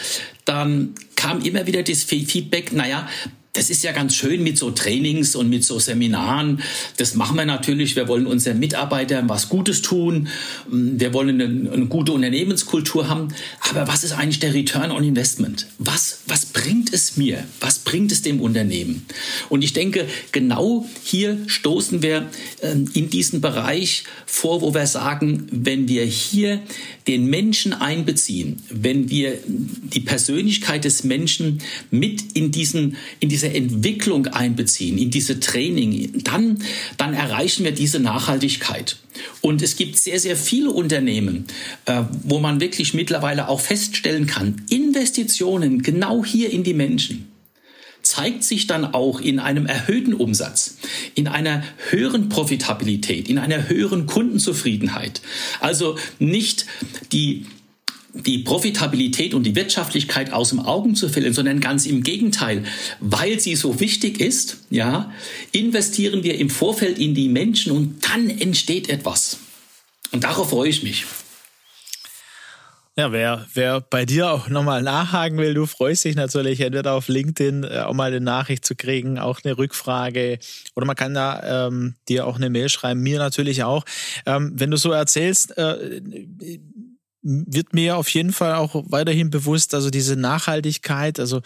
dann 0.44 0.94
kam 1.16 1.40
immer 1.40 1.66
wieder 1.66 1.83
das 1.83 2.04
Feedback, 2.04 2.73
naja, 2.73 3.09
das 3.54 3.70
ist 3.70 3.84
ja 3.84 3.92
ganz 3.92 4.14
schön 4.14 4.42
mit 4.42 4.58
so 4.58 4.73
Trainings 4.73 5.34
und 5.37 5.49
mit 5.49 5.64
so 5.64 5.78
Seminaren. 5.78 6.61
Das 6.96 7.14
machen 7.14 7.37
wir 7.37 7.46
natürlich. 7.46 7.96
Wir 7.96 8.08
wollen 8.08 8.26
unseren 8.26 8.58
Mitarbeitern 8.58 9.28
was 9.28 9.49
Gutes 9.49 9.80
tun. 9.80 10.28
Wir 10.68 11.14
wollen 11.14 11.40
eine, 11.40 11.73
eine, 11.73 11.87
gute 11.87 12.12
Unternehmenskultur 12.12 13.08
haben. 13.08 13.28
Aber 13.70 13.87
was 13.87 14.02
ist 14.02 14.12
eigentlich 14.12 14.40
der 14.40 14.54
Return 14.54 14.90
on 14.90 15.04
Investment? 15.04 15.68
Was, 15.78 16.18
was 16.26 16.46
bringt 16.46 16.92
es 16.92 17.16
mir? 17.16 17.44
Was 17.61 17.78
bringt 17.94 18.10
es 18.10 18.22
dem 18.22 18.40
Unternehmen? 18.40 19.06
Und 19.50 19.62
ich 19.62 19.72
denke, 19.72 20.08
genau 20.32 20.84
hier 21.04 21.38
stoßen 21.46 22.02
wir 22.02 22.28
ähm, 22.60 22.90
in 22.92 23.08
diesen 23.08 23.40
Bereich 23.40 24.02
vor, 24.26 24.62
wo 24.62 24.74
wir 24.74 24.88
sagen, 24.88 25.46
wenn 25.52 25.86
wir 25.86 26.04
hier 26.04 26.60
den 27.06 27.26
Menschen 27.26 27.72
einbeziehen, 27.72 28.60
wenn 28.68 29.10
wir 29.10 29.38
die 29.46 30.00
Persönlichkeit 30.00 30.84
des 30.84 31.04
Menschen 31.04 31.60
mit 31.92 32.32
in 32.34 32.50
diesen, 32.50 32.96
in 33.20 33.28
diese 33.28 33.54
Entwicklung 33.54 34.26
einbeziehen, 34.26 34.98
in 34.98 35.12
diese 35.12 35.38
Training, 35.38 36.24
dann, 36.24 36.64
dann 36.96 37.14
erreichen 37.14 37.62
wir 37.62 37.70
diese 37.70 38.00
Nachhaltigkeit. 38.00 38.96
Und 39.40 39.62
es 39.62 39.76
gibt 39.76 40.00
sehr, 40.00 40.18
sehr 40.18 40.36
viele 40.36 40.72
Unternehmen, 40.72 41.44
äh, 41.84 42.02
wo 42.24 42.40
man 42.40 42.60
wirklich 42.60 42.92
mittlerweile 42.92 43.46
auch 43.46 43.60
feststellen 43.60 44.26
kann, 44.26 44.62
Investitionen 44.68 45.82
genau 45.82 46.24
hier 46.24 46.50
in 46.50 46.64
die 46.64 46.74
Menschen 46.74 47.28
zeigt 48.04 48.44
sich 48.44 48.66
dann 48.66 48.84
auch 48.84 49.20
in 49.20 49.38
einem 49.38 49.66
erhöhten 49.66 50.14
Umsatz, 50.14 50.76
in 51.14 51.26
einer 51.26 51.64
höheren 51.90 52.28
Profitabilität, 52.28 53.28
in 53.28 53.38
einer 53.38 53.68
höheren 53.68 54.06
Kundenzufriedenheit. 54.06 55.20
Also 55.61 55.99
nicht 56.18 56.66
die 57.12 57.46
die 58.14 58.38
Profitabilität 58.38 59.34
und 59.34 59.42
die 59.42 59.56
Wirtschaftlichkeit 59.56 60.32
aus 60.32 60.50
dem 60.50 60.61
Augen 60.61 60.94
zu 60.94 61.08
verlieren, 61.08 61.34
sondern 61.34 61.58
ganz 61.58 61.84
im 61.84 62.04
Gegenteil, 62.04 62.62
weil 63.00 63.40
sie 63.40 63.56
so 63.56 63.80
wichtig 63.80 64.20
ist, 64.20 64.58
ja, 64.70 65.12
investieren 65.50 66.23
wir 66.23 66.38
im 66.38 66.49
Vorfeld 66.49 67.00
in 67.00 67.16
die 67.16 67.28
Menschen 67.28 67.73
und 67.73 68.08
dann 68.08 68.30
entsteht 68.30 68.88
etwas. 68.88 69.38
Und 70.12 70.23
darauf 70.23 70.50
freue 70.50 70.68
ich 70.68 70.84
mich. 70.84 71.04
Ja, 72.96 73.10
wer, 73.10 73.44
wer 73.52 73.80
bei 73.80 74.04
dir 74.04 74.30
auch 74.30 74.48
nochmal 74.48 74.80
nachhaken 74.80 75.36
will, 75.38 75.52
du 75.52 75.66
freust 75.66 76.04
dich 76.04 76.14
natürlich 76.14 76.60
entweder 76.60 76.92
auf 76.92 77.08
LinkedIn 77.08 77.64
äh, 77.64 77.80
auch 77.80 77.92
mal 77.92 78.04
eine 78.04 78.20
Nachricht 78.20 78.64
zu 78.64 78.76
kriegen, 78.76 79.18
auch 79.18 79.40
eine 79.42 79.58
Rückfrage 79.58 80.38
oder 80.76 80.86
man 80.86 80.94
kann 80.94 81.12
da 81.12 81.66
ähm, 81.66 81.96
dir 82.08 82.24
auch 82.24 82.36
eine 82.36 82.50
Mail 82.50 82.68
schreiben, 82.68 83.00
mir 83.00 83.18
natürlich 83.18 83.64
auch. 83.64 83.84
Ähm, 84.26 84.52
wenn 84.54 84.70
du 84.70 84.76
so 84.76 84.92
erzählst, 84.92 85.58
äh, 85.58 86.00
wird 87.22 87.72
mir 87.72 87.96
auf 87.96 88.08
jeden 88.10 88.32
Fall 88.32 88.54
auch 88.54 88.84
weiterhin 88.88 89.28
bewusst, 89.30 89.74
also 89.74 89.90
diese 89.90 90.14
Nachhaltigkeit, 90.14 91.18
also 91.18 91.40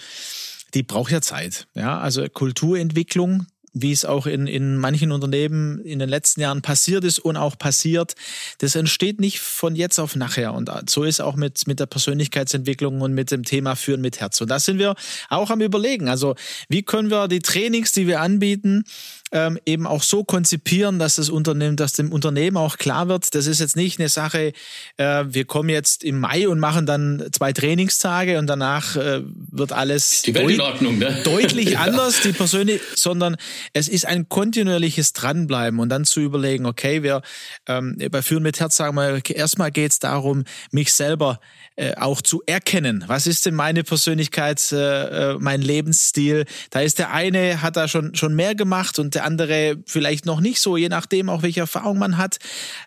die 0.75 0.83
braucht 0.83 1.13
ja 1.13 1.23
Zeit. 1.23 1.67
Ja, 1.75 1.99
also 1.99 2.29
Kulturentwicklung, 2.29 3.47
wie 3.73 3.93
es 3.93 4.05
auch 4.05 4.27
in, 4.27 4.47
in 4.47 4.77
manchen 4.77 5.13
Unternehmen 5.13 5.81
in 5.81 5.99
den 5.99 6.09
letzten 6.09 6.41
Jahren 6.41 6.63
passiert 6.63 7.05
ist 7.05 7.19
und 7.19 7.37
auch 7.37 7.59
passiert, 7.59 8.15
das 8.59 8.75
entsteht 8.75 9.21
nicht 9.21 9.41
von 9.41 9.77
jetzt 9.77 9.99
auf 9.99 10.17
nachher. 10.17 10.55
Und 10.55 10.71
so 10.89 11.05
ist 11.05 11.21
auch 11.21 11.37
mit, 11.37 11.67
mit 11.67 11.81
der 11.81 11.87
Persönlichkeitsentwicklung 11.87 13.01
und 13.01 13.15
mit 13.15 13.31
dem 13.31 13.45
Thema 13.45 13.77
Führen 13.77 14.01
mit 14.01 14.21
Herz. 14.21 14.41
Und 14.41 14.51
da 14.51 14.59
sind 14.59 14.79
wir 14.79 14.95
auch 15.29 15.51
am 15.51 15.61
Überlegen. 15.61 16.09
Also, 16.09 16.35
wie 16.69 16.83
können 16.83 17.11
wir 17.11 17.29
die 17.29 17.41
Trainings, 17.41 17.93
die 17.93 18.07
wir 18.07 18.21
anbieten, 18.21 18.85
ähm, 19.33 19.59
eben 19.67 19.87
auch 19.87 20.03
so 20.03 20.25
konzipieren, 20.25 20.99
dass 20.99 21.17
das 21.17 21.29
Unternehmen, 21.29 21.77
dass 21.77 21.93
dem 21.93 22.13
Unternehmen 22.13 22.57
auch 22.57 22.79
klar 22.79 23.09
wird, 23.09 23.35
das 23.35 23.47
ist 23.47 23.61
jetzt 23.61 23.77
nicht 23.77 23.99
eine 23.99 24.09
Sache, 24.09 24.53
äh, 24.97 25.25
wir 25.27 25.45
kommen 25.45 25.69
jetzt 25.69 26.05
im 26.05 26.19
Mai 26.21 26.49
und 26.49 26.59
machen 26.59 26.87
dann 26.87 27.29
zwei 27.33 27.53
Trainingstage 27.53 28.39
und 28.39 28.47
danach 28.47 28.97
äh, 28.97 29.23
wird 29.25 29.73
alles 29.73 30.23
die 30.23 30.35
Welt 30.35 30.51
in 30.51 30.61
Ordnung, 30.61 30.99
ne? 30.99 31.21
deutlich 31.25 31.79
anders, 31.79 32.21
die 32.23 32.33
persönlich, 32.33 32.81
sondern 32.95 33.37
es 33.73 33.89
ist 33.89 34.07
ein 34.07 34.29
kontinuierliches 34.29 35.13
Dranbleiben 35.13 35.79
und 35.81 35.89
dann 35.89 36.05
zu 36.05 36.21
überlegen, 36.21 36.67
okay, 36.67 37.03
wir 37.03 37.23
ähm, 37.67 37.99
bei 38.11 38.23
Führen 38.23 38.43
mit 38.43 38.61
Herz 38.61 38.77
sagen 38.77 38.97
wir, 38.97 39.21
erstmal 39.31 39.71
geht 39.71 39.93
es 39.93 39.99
darum, 39.99 40.45
mich 40.71 40.93
selber 40.93 41.41
äh, 41.79 41.95
auch 41.95 42.21
zu 42.21 42.43
erkennen. 42.45 43.05
Was 43.07 43.29
ist 43.29 43.47
denn 43.47 43.55
meine 43.55 43.85
Persönlichkeit, 43.85 44.73
äh, 44.73 45.35
äh, 45.35 45.37
mein 45.39 45.63
Lebensstil? 45.63 46.45
Da 46.71 46.81
ist 46.81 46.99
der 46.99 47.13
eine, 47.13 47.63
hat 47.63 47.77
da 47.77 47.87
schon, 47.87 48.17
schon 48.17 48.35
mehr 48.35 48.57
gemacht 48.57 48.99
und 48.99 49.15
der 49.15 49.25
andere 49.25 49.77
vielleicht 49.87 50.27
noch 50.27 50.41
nicht 50.41 50.61
so, 50.61 50.77
je 50.77 50.89
nachdem 50.89 51.29
auch 51.29 51.43
welche 51.43 51.61
Erfahrung 51.61 51.99
man 51.99 52.17
hat. 52.17 52.39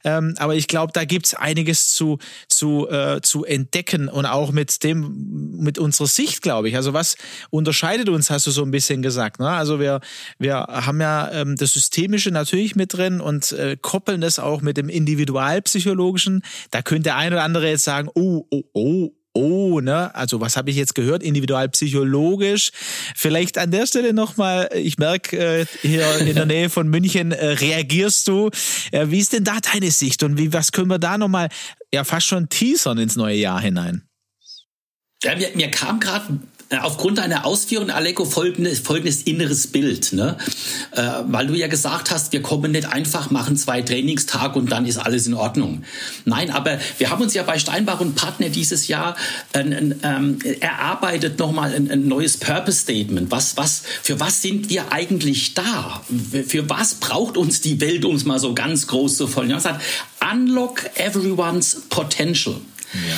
Ähm, 0.04 0.36
aber 0.40 0.56
ich 0.56 0.68
glaube, 0.68 0.92
da 0.92 1.06
gibt's 1.06 1.34
einiges 1.34 1.94
zu, 1.94 2.20
zu, 2.50 2.90
äh, 2.90 3.22
zu 3.22 3.46
entdecken 3.46 4.10
und 4.10 4.26
auch 4.26 4.52
mit 4.52 4.84
dem, 4.84 5.56
mit 5.58 5.80
unserer 5.80 6.08
Sicht, 6.08 6.42
glaube 6.42 6.68
ich. 6.68 6.76
Also 6.76 6.92
was 6.92 7.16
unterscheidet 7.50 8.10
uns, 8.10 8.30
hast 8.30 8.46
du 8.46 8.52
so 8.52 8.64
ein 8.64 8.72
bisschen 8.72 9.02
gesagt. 9.02 9.40
Ne? 9.40 9.48
Also 9.48 9.80
wir, 9.80 10.02
wir 10.38 10.56
haben 10.58 11.00
ja 11.00 11.32
ähm, 11.32 11.56
das 11.56 11.72
Systemische 11.72 12.32
natürlich 12.32 12.76
mit 12.76 12.92
drin 12.92 13.22
und 13.22 13.54
äh, 13.54 13.78
koppeln 13.82 14.20
das 14.20 14.38
auch 14.38 14.62
mit 14.62 14.76
dem 14.76 14.90
Individualpsychologischen. 14.90 16.44
Da 16.72 16.82
könnte 16.82 17.04
der 17.04 17.16
eine 17.16 17.38
oder 17.38 17.46
andere 17.46 17.70
jetzt 17.70 17.86
sagen, 17.86 18.10
oh, 18.16 18.46
oh, 18.50 18.64
oh, 18.74 18.81
oh, 19.34 19.80
ne, 19.80 20.14
also 20.14 20.42
was 20.42 20.58
habe 20.58 20.70
ich 20.70 20.76
jetzt 20.76 20.96
gehört, 20.96 21.24
individualpsychologisch. 21.24 22.72
Vielleicht 23.16 23.58
an 23.58 23.72
der 23.72 23.86
Stelle 23.86 24.14
nochmal, 24.14 24.70
ich 24.76 24.98
merke, 24.98 25.38
äh, 25.38 25.66
hier 25.82 26.18
in 26.20 26.36
der 26.36 26.46
Nähe 26.46 26.70
von 26.70 26.88
München 26.88 27.32
äh, 27.32 27.46
reagierst 27.46 28.28
du. 28.28 28.50
Äh, 28.92 29.08
wie 29.10 29.20
ist 29.20 29.34
denn 29.34 29.44
da 29.44 29.60
deine 29.60 29.92
Sicht 29.92 30.24
und 30.24 30.38
wie, 30.38 30.54
was 30.54 30.72
können 30.72 30.90
wir 30.90 31.00
da 31.00 31.18
nochmal, 31.18 31.50
ja, 31.94 32.04
fast 32.04 32.28
schon 32.28 32.50
teasern 32.50 32.98
ins 32.98 33.16
neue 33.16 33.38
Jahr 33.38 33.62
hinein? 33.62 34.04
Ja, 35.24 35.36
mir, 35.36 35.50
mir 35.54 35.70
kam 35.70 36.00
gerade 36.00 36.40
aufgrund 36.80 37.18
deiner 37.18 37.46
Ausführung, 37.46 37.90
Aleko, 37.90 38.26
folgendes, 38.26 38.80
folgendes 38.80 39.24
inneres 39.24 39.68
Bild, 39.68 40.14
ne? 40.14 40.38
Äh, 40.92 41.02
weil 41.28 41.48
du 41.48 41.54
ja 41.54 41.68
gesagt 41.68 42.12
hast, 42.12 42.32
wir 42.32 42.42
kommen 42.42 42.72
nicht 42.72 42.88
einfach, 42.88 43.30
machen 43.30 43.58
zwei 43.58 43.82
Trainingstage 43.82 44.58
und 44.58 44.72
dann 44.72 44.86
ist 44.86 44.98
alles 44.98 45.28
in 45.28 45.34
Ordnung. 45.34 45.84
Nein, 46.26 46.50
aber 46.50 46.80
wir 46.98 47.10
haben 47.10 47.22
uns 47.22 47.34
ja 47.34 47.44
bei 47.44 47.60
Steinbach 47.60 48.00
und 48.00 48.16
Partner 48.16 48.50
dieses 48.50 48.88
Jahr 48.88 49.16
ein, 49.54 49.74
ein, 49.74 50.00
ähm, 50.04 50.40
erarbeitet 50.62 51.40
nochmal 51.40 51.74
ein, 51.74 51.92
ein 51.92 52.08
neues 52.08 52.38
Purpose 52.38 52.80
Statement. 52.80 53.32
Was, 53.32 53.58
was, 53.58 53.84
für 54.02 54.20
was 54.20 54.42
sind 54.42 54.70
wir 54.70 54.92
eigentlich 54.92 55.54
da? 55.54 56.02
Für 56.48 56.70
was 56.70 56.96
braucht 56.96 57.38
uns 57.38 57.62
die 57.62 57.82
Welt, 57.82 58.06
um 58.06 58.16
es 58.16 58.26
mal 58.26 58.40
so 58.40 58.54
ganz 58.54 58.88
groß 58.88 59.18
zu 59.18 59.28
folgen? 59.28 59.58
Unlock 60.22 60.90
everyone's 60.96 61.82
potential. 61.90 62.56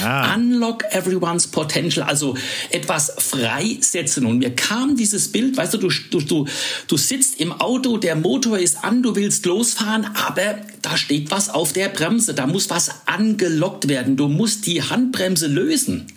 Ja. 0.01 0.35
Unlock 0.35 0.83
everyone's 0.91 1.47
potential, 1.47 2.03
also 2.03 2.35
etwas 2.69 3.11
freisetzen. 3.17 4.25
Und 4.25 4.39
mir 4.39 4.55
kam 4.55 4.95
dieses 4.95 5.31
Bild, 5.31 5.57
weißt 5.57 5.73
du, 5.73 5.77
du, 5.77 5.89
du, 6.21 6.45
du, 6.87 6.97
sitzt 6.97 7.39
im 7.39 7.51
Auto, 7.51 7.97
der 7.97 8.15
Motor 8.15 8.59
ist 8.59 8.83
an, 8.83 9.01
du 9.01 9.15
willst 9.15 9.45
losfahren, 9.45 10.05
aber 10.13 10.59
da 10.81 10.95
steht 10.97 11.31
was 11.31 11.49
auf 11.49 11.73
der 11.73 11.89
Bremse, 11.89 12.33
da 12.33 12.45
muss 12.45 12.69
was 12.69 12.91
angelockt 13.05 13.87
werden, 13.87 14.15
du 14.15 14.27
musst 14.27 14.67
die 14.67 14.83
Handbremse 14.83 15.47
lösen. 15.47 16.07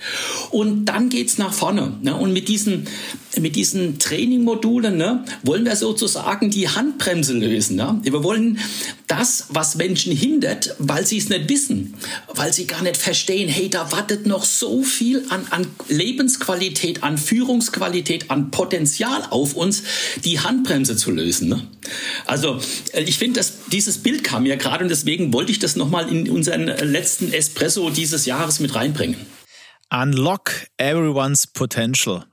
Und 0.51 0.87
dann 0.87 1.09
geht's 1.09 1.39
nach 1.39 1.53
vorne. 1.53 1.95
Ne? 2.03 2.15
Und 2.15 2.33
mit 2.33 2.49
diesen, 2.49 2.87
mit 3.41 3.57
diesen 3.57 3.99
Trainingmodulen 3.99 4.97
ne, 4.97 5.25
wollen 5.43 5.65
wir 5.65 5.77
sozusagen 5.77 6.51
die 6.51 6.69
Handbremse 6.69 7.35
lösen. 7.35 7.77
Ne? 7.77 8.01
Wir 8.03 8.23
wollen 8.23 8.59
das, 9.07 9.47
was 9.51 9.77
Menschen 9.77 10.15
hindert, 10.15 10.75
weil 10.79 11.07
sie 11.07 11.19
es 11.19 11.29
nicht 11.29 11.49
wissen, 11.49 11.95
weil 12.35 12.53
sie 12.53 12.67
gar 12.67 12.83
nicht 12.83 12.97
verstehen, 12.97 13.49
hey, 13.49 13.69
da 13.69 13.93
wartet 13.93 14.27
noch 14.27 14.45
so 14.45 14.83
viel 14.83 15.25
an, 15.29 15.47
an 15.51 15.67
Lebensqualität, 15.89 17.03
an 17.03 17.19
Führungsqualität, 17.19 18.31
an 18.31 18.51
Potenzial 18.51 19.23
auf 19.31 19.55
uns, 19.55 19.83
die 20.25 20.41
Handbremse 20.41 20.97
zu 20.97 21.11
lösen. 21.11 21.49
Ne? 21.49 21.67
Also 22.27 22.61
äh, 22.93 23.03
ich 23.03 23.19
finde, 23.19 23.41
dieses 23.73 23.99
Bild 23.99 24.25
kam 24.25 24.45
mir 24.45 24.57
gerade 24.57 24.85
und 24.85 24.91
deswegen 24.91 25.33
wollte 25.33 25.53
ich 25.53 25.59
das 25.59 25.77
nochmal 25.77 26.09
in 26.09 26.31
unseren 26.31 26.67
letzten 26.67 27.33
Espresso 27.33 27.91
dieses 27.91 28.27
Jahres 28.27 28.61
mit 28.61 28.75
reinbringen. 28.75 29.17
Unlock 29.91 30.67
everyone's 30.79 31.47
potential. 31.47 32.25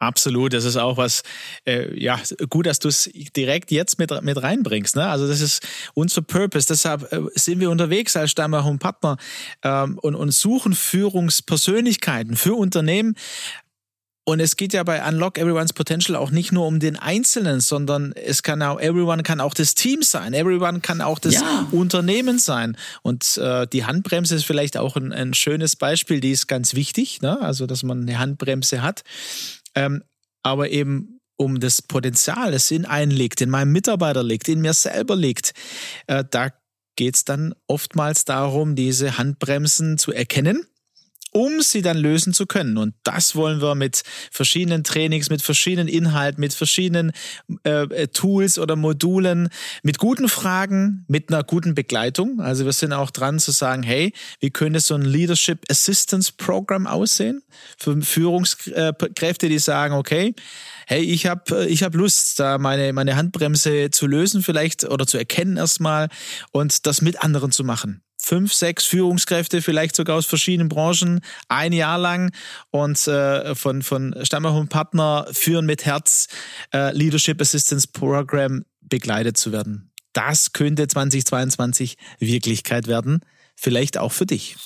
Absolut, 0.00 0.52
das 0.52 0.64
ist 0.64 0.76
auch 0.76 0.96
was, 0.96 1.22
äh, 1.66 1.98
ja, 2.00 2.20
gut, 2.48 2.66
dass 2.66 2.78
du 2.78 2.88
es 2.88 3.10
direkt 3.36 3.72
jetzt 3.72 3.98
mit, 3.98 4.10
mit 4.22 4.40
reinbringst. 4.40 4.94
Ne? 4.94 5.08
Also 5.08 5.26
das 5.26 5.40
ist 5.40 5.66
unser 5.94 6.22
Purpose. 6.22 6.68
Deshalb 6.68 7.12
äh, 7.12 7.22
sind 7.34 7.58
wir 7.58 7.70
unterwegs 7.70 8.16
als 8.16 8.30
Stammach 8.30 8.64
und 8.64 8.78
Partner 8.78 9.16
ähm, 9.64 9.98
und, 9.98 10.14
und 10.14 10.30
suchen 10.30 10.74
Führungspersönlichkeiten 10.74 12.36
für 12.36 12.54
Unternehmen. 12.54 13.16
Und 14.28 14.40
es 14.40 14.56
geht 14.56 14.74
ja 14.74 14.82
bei 14.82 15.02
Unlock 15.08 15.38
Everyone's 15.38 15.72
Potential 15.72 16.14
auch 16.14 16.30
nicht 16.30 16.52
nur 16.52 16.66
um 16.66 16.80
den 16.80 16.96
Einzelnen, 16.96 17.60
sondern 17.60 18.12
es 18.12 18.42
kann 18.42 18.60
auch, 18.60 18.78
everyone 18.78 19.22
kann 19.22 19.40
auch 19.40 19.54
das 19.54 19.74
Team 19.74 20.02
sein, 20.02 20.34
everyone 20.34 20.80
kann 20.80 21.00
auch 21.00 21.18
das 21.18 21.36
ja. 21.36 21.66
Unternehmen 21.70 22.38
sein. 22.38 22.76
Und 23.00 23.38
äh, 23.38 23.66
die 23.66 23.86
Handbremse 23.86 24.34
ist 24.34 24.44
vielleicht 24.44 24.76
auch 24.76 24.96
ein, 24.96 25.14
ein 25.14 25.32
schönes 25.32 25.76
Beispiel, 25.76 26.20
die 26.20 26.32
ist 26.32 26.46
ganz 26.46 26.74
wichtig, 26.74 27.22
ne? 27.22 27.40
also 27.40 27.64
dass 27.64 27.82
man 27.82 28.02
eine 28.02 28.18
Handbremse 28.18 28.82
hat. 28.82 29.02
Ähm, 29.74 30.02
aber 30.42 30.70
eben 30.70 31.20
um 31.36 31.60
das 31.60 31.82
Potenzial, 31.82 32.52
das 32.52 32.70
in 32.70 32.84
einen 32.84 33.12
liegt, 33.12 33.40
in 33.40 33.50
meinem 33.50 33.72
Mitarbeiter 33.72 34.22
liegt, 34.22 34.48
in 34.48 34.60
mir 34.60 34.74
selber 34.74 35.14
liegt, 35.14 35.54
äh, 36.06 36.24
da 36.28 36.50
geht 36.96 37.14
es 37.14 37.24
dann 37.24 37.54
oftmals 37.68 38.24
darum, 38.24 38.74
diese 38.74 39.18
Handbremsen 39.18 39.98
zu 39.98 40.12
erkennen 40.12 40.66
um 41.30 41.60
sie 41.60 41.82
dann 41.82 41.96
lösen 41.96 42.32
zu 42.32 42.46
können. 42.46 42.78
Und 42.78 42.94
das 43.04 43.34
wollen 43.34 43.60
wir 43.60 43.74
mit 43.74 44.02
verschiedenen 44.30 44.84
Trainings, 44.84 45.30
mit 45.30 45.42
verschiedenen 45.42 45.88
Inhalten, 45.88 46.40
mit 46.40 46.54
verschiedenen 46.54 47.12
äh, 47.64 47.82
äh, 47.82 48.08
Tools 48.08 48.58
oder 48.58 48.76
Modulen, 48.76 49.48
mit 49.82 49.98
guten 49.98 50.28
Fragen, 50.28 51.04
mit 51.08 51.30
einer 51.30 51.44
guten 51.44 51.74
Begleitung. 51.74 52.40
Also 52.40 52.64
wir 52.64 52.72
sind 52.72 52.92
auch 52.92 53.10
dran 53.10 53.38
zu 53.38 53.50
sagen, 53.50 53.82
hey, 53.82 54.12
wie 54.40 54.50
könnte 54.50 54.80
so 54.80 54.94
ein 54.94 55.02
Leadership 55.02 55.64
Assistance 55.70 56.32
Program 56.36 56.86
aussehen 56.86 57.42
für 57.76 58.00
Führungskräfte, 58.00 59.48
die 59.48 59.58
sagen, 59.58 59.94
okay, 59.94 60.34
hey, 60.86 61.02
ich 61.02 61.26
habe 61.26 61.66
ich 61.66 61.82
hab 61.82 61.94
Lust, 61.94 62.40
da 62.40 62.58
meine, 62.58 62.92
meine 62.92 63.16
Handbremse 63.16 63.90
zu 63.90 64.06
lösen 64.06 64.42
vielleicht 64.42 64.84
oder 64.84 65.06
zu 65.06 65.18
erkennen 65.18 65.56
erstmal 65.56 66.08
und 66.52 66.86
das 66.86 67.02
mit 67.02 67.22
anderen 67.22 67.52
zu 67.52 67.64
machen 67.64 68.02
fünf, 68.20 68.52
sechs 68.52 68.84
Führungskräfte, 68.84 69.62
vielleicht 69.62 69.96
sogar 69.96 70.16
aus 70.16 70.26
verschiedenen 70.26 70.68
Branchen, 70.68 71.20
ein 71.48 71.72
Jahr 71.72 71.98
lang 71.98 72.32
und 72.70 73.06
äh, 73.06 73.54
von, 73.54 73.82
von 73.82 74.14
Stammach 74.22 74.54
und 74.54 74.68
Partner 74.68 75.26
führen 75.32 75.66
mit 75.66 75.86
Herz 75.86 76.28
äh, 76.72 76.92
Leadership 76.92 77.40
Assistance 77.40 77.88
Program 77.88 78.64
begleitet 78.80 79.36
zu 79.36 79.52
werden. 79.52 79.90
Das 80.12 80.52
könnte 80.52 80.88
2022 80.88 81.96
Wirklichkeit 82.18 82.86
werden, 82.86 83.20
vielleicht 83.54 83.98
auch 83.98 84.12
für 84.12 84.26
dich. 84.26 84.56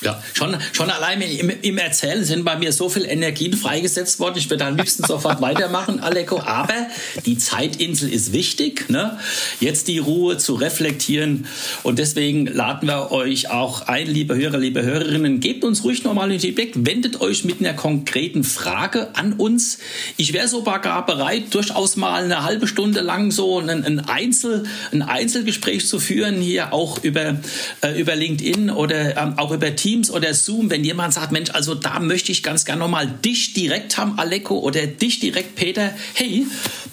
Ja, 0.00 0.22
schon, 0.32 0.56
schon 0.72 0.90
allein 0.90 1.20
im, 1.20 1.50
im 1.50 1.76
Erzählen 1.76 2.22
sind 2.22 2.44
bei 2.44 2.56
mir 2.56 2.72
so 2.72 2.88
viel 2.88 3.04
Energien 3.04 3.54
freigesetzt 3.54 4.20
worden. 4.20 4.38
Ich 4.38 4.48
würde 4.48 4.64
am 4.64 4.76
liebsten 4.76 5.04
sofort 5.04 5.40
weitermachen, 5.40 5.98
Aleko. 5.98 6.38
Aber 6.38 6.86
die 7.26 7.36
Zeitinsel 7.36 8.08
ist 8.12 8.32
wichtig, 8.32 8.88
ne? 8.90 9.18
Jetzt 9.58 9.88
die 9.88 9.98
Ruhe 9.98 10.38
zu 10.38 10.54
reflektieren. 10.54 11.48
Und 11.82 11.98
deswegen 11.98 12.46
laden 12.46 12.86
wir 12.86 13.10
euch 13.10 13.50
auch 13.50 13.88
ein, 13.88 14.06
liebe 14.06 14.36
Hörer, 14.36 14.58
liebe 14.58 14.82
Hörerinnen, 14.82 15.40
gebt 15.40 15.64
uns 15.64 15.82
ruhig 15.82 16.04
nochmal 16.04 16.30
ein 16.30 16.38
Feedback. 16.38 16.74
Wendet 16.76 17.20
euch 17.20 17.44
mit 17.44 17.58
einer 17.58 17.74
konkreten 17.74 18.44
Frage 18.44 19.08
an 19.14 19.32
uns. 19.32 19.78
Ich 20.16 20.32
wäre 20.32 20.46
sogar 20.46 20.80
gar 20.80 21.06
bereit, 21.06 21.52
durchaus 21.54 21.96
mal 21.96 22.22
eine 22.22 22.44
halbe 22.44 22.68
Stunde 22.68 23.00
lang 23.00 23.32
so 23.32 23.58
ein, 23.58 23.68
ein 23.68 23.98
Einzel, 23.98 24.62
ein 24.92 25.02
Einzelgespräch 25.02 25.88
zu 25.88 25.98
führen, 25.98 26.40
hier 26.40 26.72
auch 26.72 27.02
über, 27.02 27.40
äh, 27.80 28.00
über 28.00 28.14
LinkedIn 28.14 28.70
oder 28.70 29.16
ähm, 29.16 29.34
auch 29.38 29.50
über 29.50 29.74
Teams 29.74 29.87
Teams 29.88 30.10
oder 30.10 30.34
Zoom, 30.34 30.68
wenn 30.68 30.84
jemand 30.84 31.14
sagt, 31.14 31.32
Mensch, 31.32 31.48
also 31.48 31.74
da 31.74 31.98
möchte 31.98 32.30
ich 32.30 32.42
ganz 32.42 32.66
gerne 32.66 32.80
nochmal 32.80 33.06
dich 33.06 33.54
direkt 33.54 33.96
haben, 33.96 34.18
Aleko, 34.18 34.58
oder 34.58 34.86
dich 34.86 35.18
direkt, 35.18 35.56
Peter, 35.56 35.94
hey, 36.12 36.46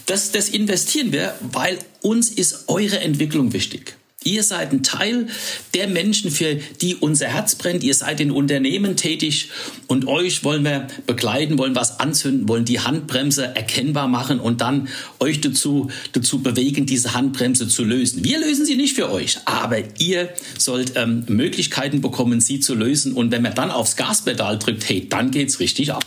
das, 0.06 0.32
das 0.32 0.48
investieren 0.48 1.12
wir, 1.12 1.36
weil 1.42 1.78
uns 2.02 2.30
ist 2.30 2.70
eure 2.70 3.02
Entwicklung 3.02 3.52
wichtig. 3.52 3.98
Ihr 4.28 4.42
seid 4.42 4.72
ein 4.72 4.82
Teil 4.82 5.28
der 5.76 5.88
Menschen, 5.88 6.32
für 6.32 6.56
die 6.82 6.96
unser 6.96 7.28
Herz 7.28 7.54
brennt. 7.54 7.84
Ihr 7.84 7.94
seid 7.94 8.20
in 8.20 8.32
Unternehmen 8.32 8.98
tätig 8.98 9.52
und 9.86 10.08
euch 10.08 10.44
wollen 10.44 10.64
wir 10.64 10.88
begleiten, 11.06 11.60
wollen 11.60 11.76
was 11.76 12.00
anzünden, 12.00 12.50
wollen 12.50 12.66
die 12.66 12.80
Handbremse 12.80 13.56
erkennbar 13.56 14.08
machen 14.08 14.40
und 14.40 14.62
dann 14.62 14.88
euch 15.20 15.42
dazu, 15.42 15.92
dazu 16.14 16.42
bewegen, 16.42 16.88
diese 16.88 17.14
Handbremse 17.14 17.68
zu 17.68 17.84
lösen. 17.84 18.24
Wir 18.24 18.40
lösen 18.40 18.66
sie 18.66 18.76
nicht 18.76 18.96
für 18.96 19.12
euch, 19.12 19.38
aber 19.46 19.78
ihr 20.00 20.30
sollt 20.58 20.94
ähm, 20.96 21.26
Möglichkeiten 21.28 22.02
bekommen, 22.02 22.42
sie 22.42 22.60
zu 22.60 22.74
lösen. 22.74 23.14
Und 23.14 23.30
wenn 23.30 23.44
man 23.44 23.54
dann 23.54 23.70
aufs 23.70 23.96
Gaspedal 23.96 24.58
drückt, 24.58 24.90
hey, 24.90 25.08
dann 25.08 25.30
geht's 25.30 25.60
richtig 25.60 25.94
ab. 25.94 26.04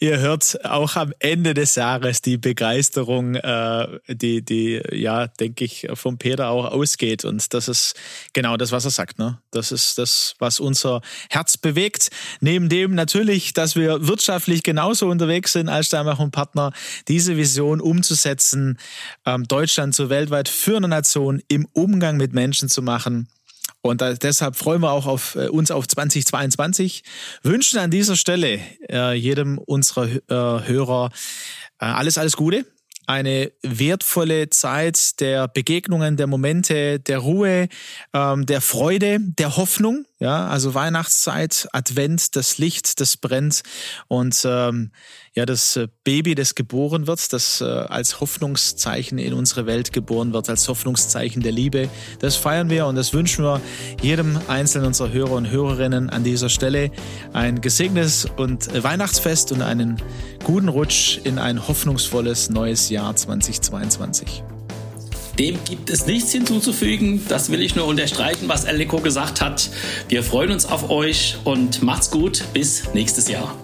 Ihr 0.00 0.20
hört 0.20 0.64
auch 0.64 0.94
am 0.94 1.12
Ende 1.18 1.54
des 1.54 1.74
Jahres 1.74 2.22
die 2.22 2.38
Begeisterung, 2.38 3.34
äh, 3.34 3.98
die, 4.06 4.42
die, 4.42 4.80
ja, 4.92 5.26
denke 5.26 5.64
ich, 5.64 5.88
vom 5.94 6.18
Peter 6.18 6.50
auch 6.50 6.66
ausgeht. 6.66 7.24
Und 7.24 7.52
das 7.52 7.66
ist 7.66 7.94
genau 8.32 8.56
das, 8.56 8.70
was 8.70 8.84
er 8.84 8.92
sagt. 8.92 9.18
Ne? 9.18 9.38
Das 9.50 9.72
ist 9.72 9.98
das, 9.98 10.36
was 10.38 10.60
unser 10.60 11.00
Herz 11.30 11.56
bewegt. 11.56 12.10
Neben 12.40 12.68
dem 12.68 12.94
natürlich, 12.94 13.54
dass 13.54 13.74
wir 13.74 14.06
wirtschaftlich 14.06 14.62
genauso 14.62 15.08
unterwegs 15.08 15.52
sind 15.54 15.68
als 15.68 15.88
Steinbach 15.88 16.20
und 16.20 16.30
Partner, 16.30 16.72
diese 17.08 17.36
Vision 17.36 17.80
umzusetzen, 17.80 18.78
ähm, 19.26 19.48
Deutschland 19.48 19.96
zur 19.96 20.10
weltweit 20.10 20.48
führenden 20.48 20.90
Nation 20.90 21.42
im 21.48 21.66
Umgang 21.72 22.18
mit 22.18 22.32
Menschen 22.32 22.68
zu 22.68 22.82
machen 22.82 23.28
und 23.80 24.00
da, 24.00 24.14
deshalb 24.14 24.56
freuen 24.56 24.82
wir 24.82 24.92
auch 24.92 25.06
auf 25.06 25.34
äh, 25.36 25.48
uns 25.48 25.70
auf 25.70 25.86
2022. 25.86 27.02
Wünschen 27.42 27.78
an 27.78 27.90
dieser 27.90 28.16
Stelle 28.16 28.60
äh, 28.90 29.14
jedem 29.14 29.58
unserer 29.58 30.06
äh, 30.06 30.68
Hörer 30.68 31.10
äh, 31.80 31.84
alles, 31.84 32.18
alles 32.18 32.36
Gute. 32.36 32.66
Eine 33.06 33.52
wertvolle 33.62 34.50
Zeit 34.50 35.18
der 35.20 35.48
Begegnungen, 35.48 36.18
der 36.18 36.26
Momente, 36.26 37.00
der 37.00 37.18
Ruhe, 37.18 37.68
ähm, 38.12 38.44
der 38.44 38.60
Freude, 38.60 39.18
der 39.20 39.56
Hoffnung. 39.56 40.04
Ja, 40.20 40.48
also 40.48 40.74
Weihnachtszeit, 40.74 41.68
Advent, 41.72 42.34
das 42.34 42.58
Licht, 42.58 43.00
das 43.00 43.16
brennt 43.16 43.62
und 44.08 44.42
ähm, 44.44 44.90
ja, 45.32 45.46
das 45.46 45.76
äh, 45.76 45.86
Baby, 46.02 46.34
das 46.34 46.56
geboren 46.56 47.06
wird, 47.06 47.32
das 47.32 47.60
äh, 47.60 47.64
als 47.64 48.20
Hoffnungszeichen 48.20 49.18
in 49.18 49.32
unsere 49.32 49.66
Welt 49.66 49.92
geboren 49.92 50.32
wird, 50.32 50.48
als 50.48 50.66
Hoffnungszeichen 50.66 51.40
der 51.40 51.52
Liebe. 51.52 51.88
Das 52.18 52.34
feiern 52.34 52.68
wir 52.68 52.86
und 52.86 52.96
das 52.96 53.12
wünschen 53.12 53.44
wir 53.44 53.60
jedem 54.02 54.40
einzelnen 54.48 54.88
unserer 54.88 55.12
Hörer 55.12 55.32
und 55.32 55.50
Hörerinnen 55.50 56.10
an 56.10 56.24
dieser 56.24 56.48
Stelle 56.48 56.90
ein 57.32 57.60
gesegnetes 57.60 58.26
und 58.36 58.74
äh, 58.74 58.82
Weihnachtsfest 58.82 59.52
und 59.52 59.62
einen 59.62 60.02
guten 60.42 60.68
Rutsch 60.68 61.20
in 61.22 61.38
ein 61.38 61.68
hoffnungsvolles 61.68 62.50
neues 62.50 62.90
Jahr 62.90 63.14
2022. 63.14 64.42
Dem 65.38 65.58
gibt 65.64 65.88
es 65.90 66.06
nichts 66.06 66.32
hinzuzufügen. 66.32 67.24
Das 67.28 67.50
will 67.50 67.62
ich 67.62 67.76
nur 67.76 67.86
unterstreichen, 67.86 68.48
was 68.48 68.64
Eleko 68.64 68.98
gesagt 68.98 69.40
hat. 69.40 69.70
Wir 70.08 70.22
freuen 70.22 70.50
uns 70.50 70.66
auf 70.66 70.90
euch 70.90 71.36
und 71.44 71.82
macht's 71.82 72.10
gut. 72.10 72.42
Bis 72.52 72.92
nächstes 72.92 73.28
Jahr. 73.28 73.54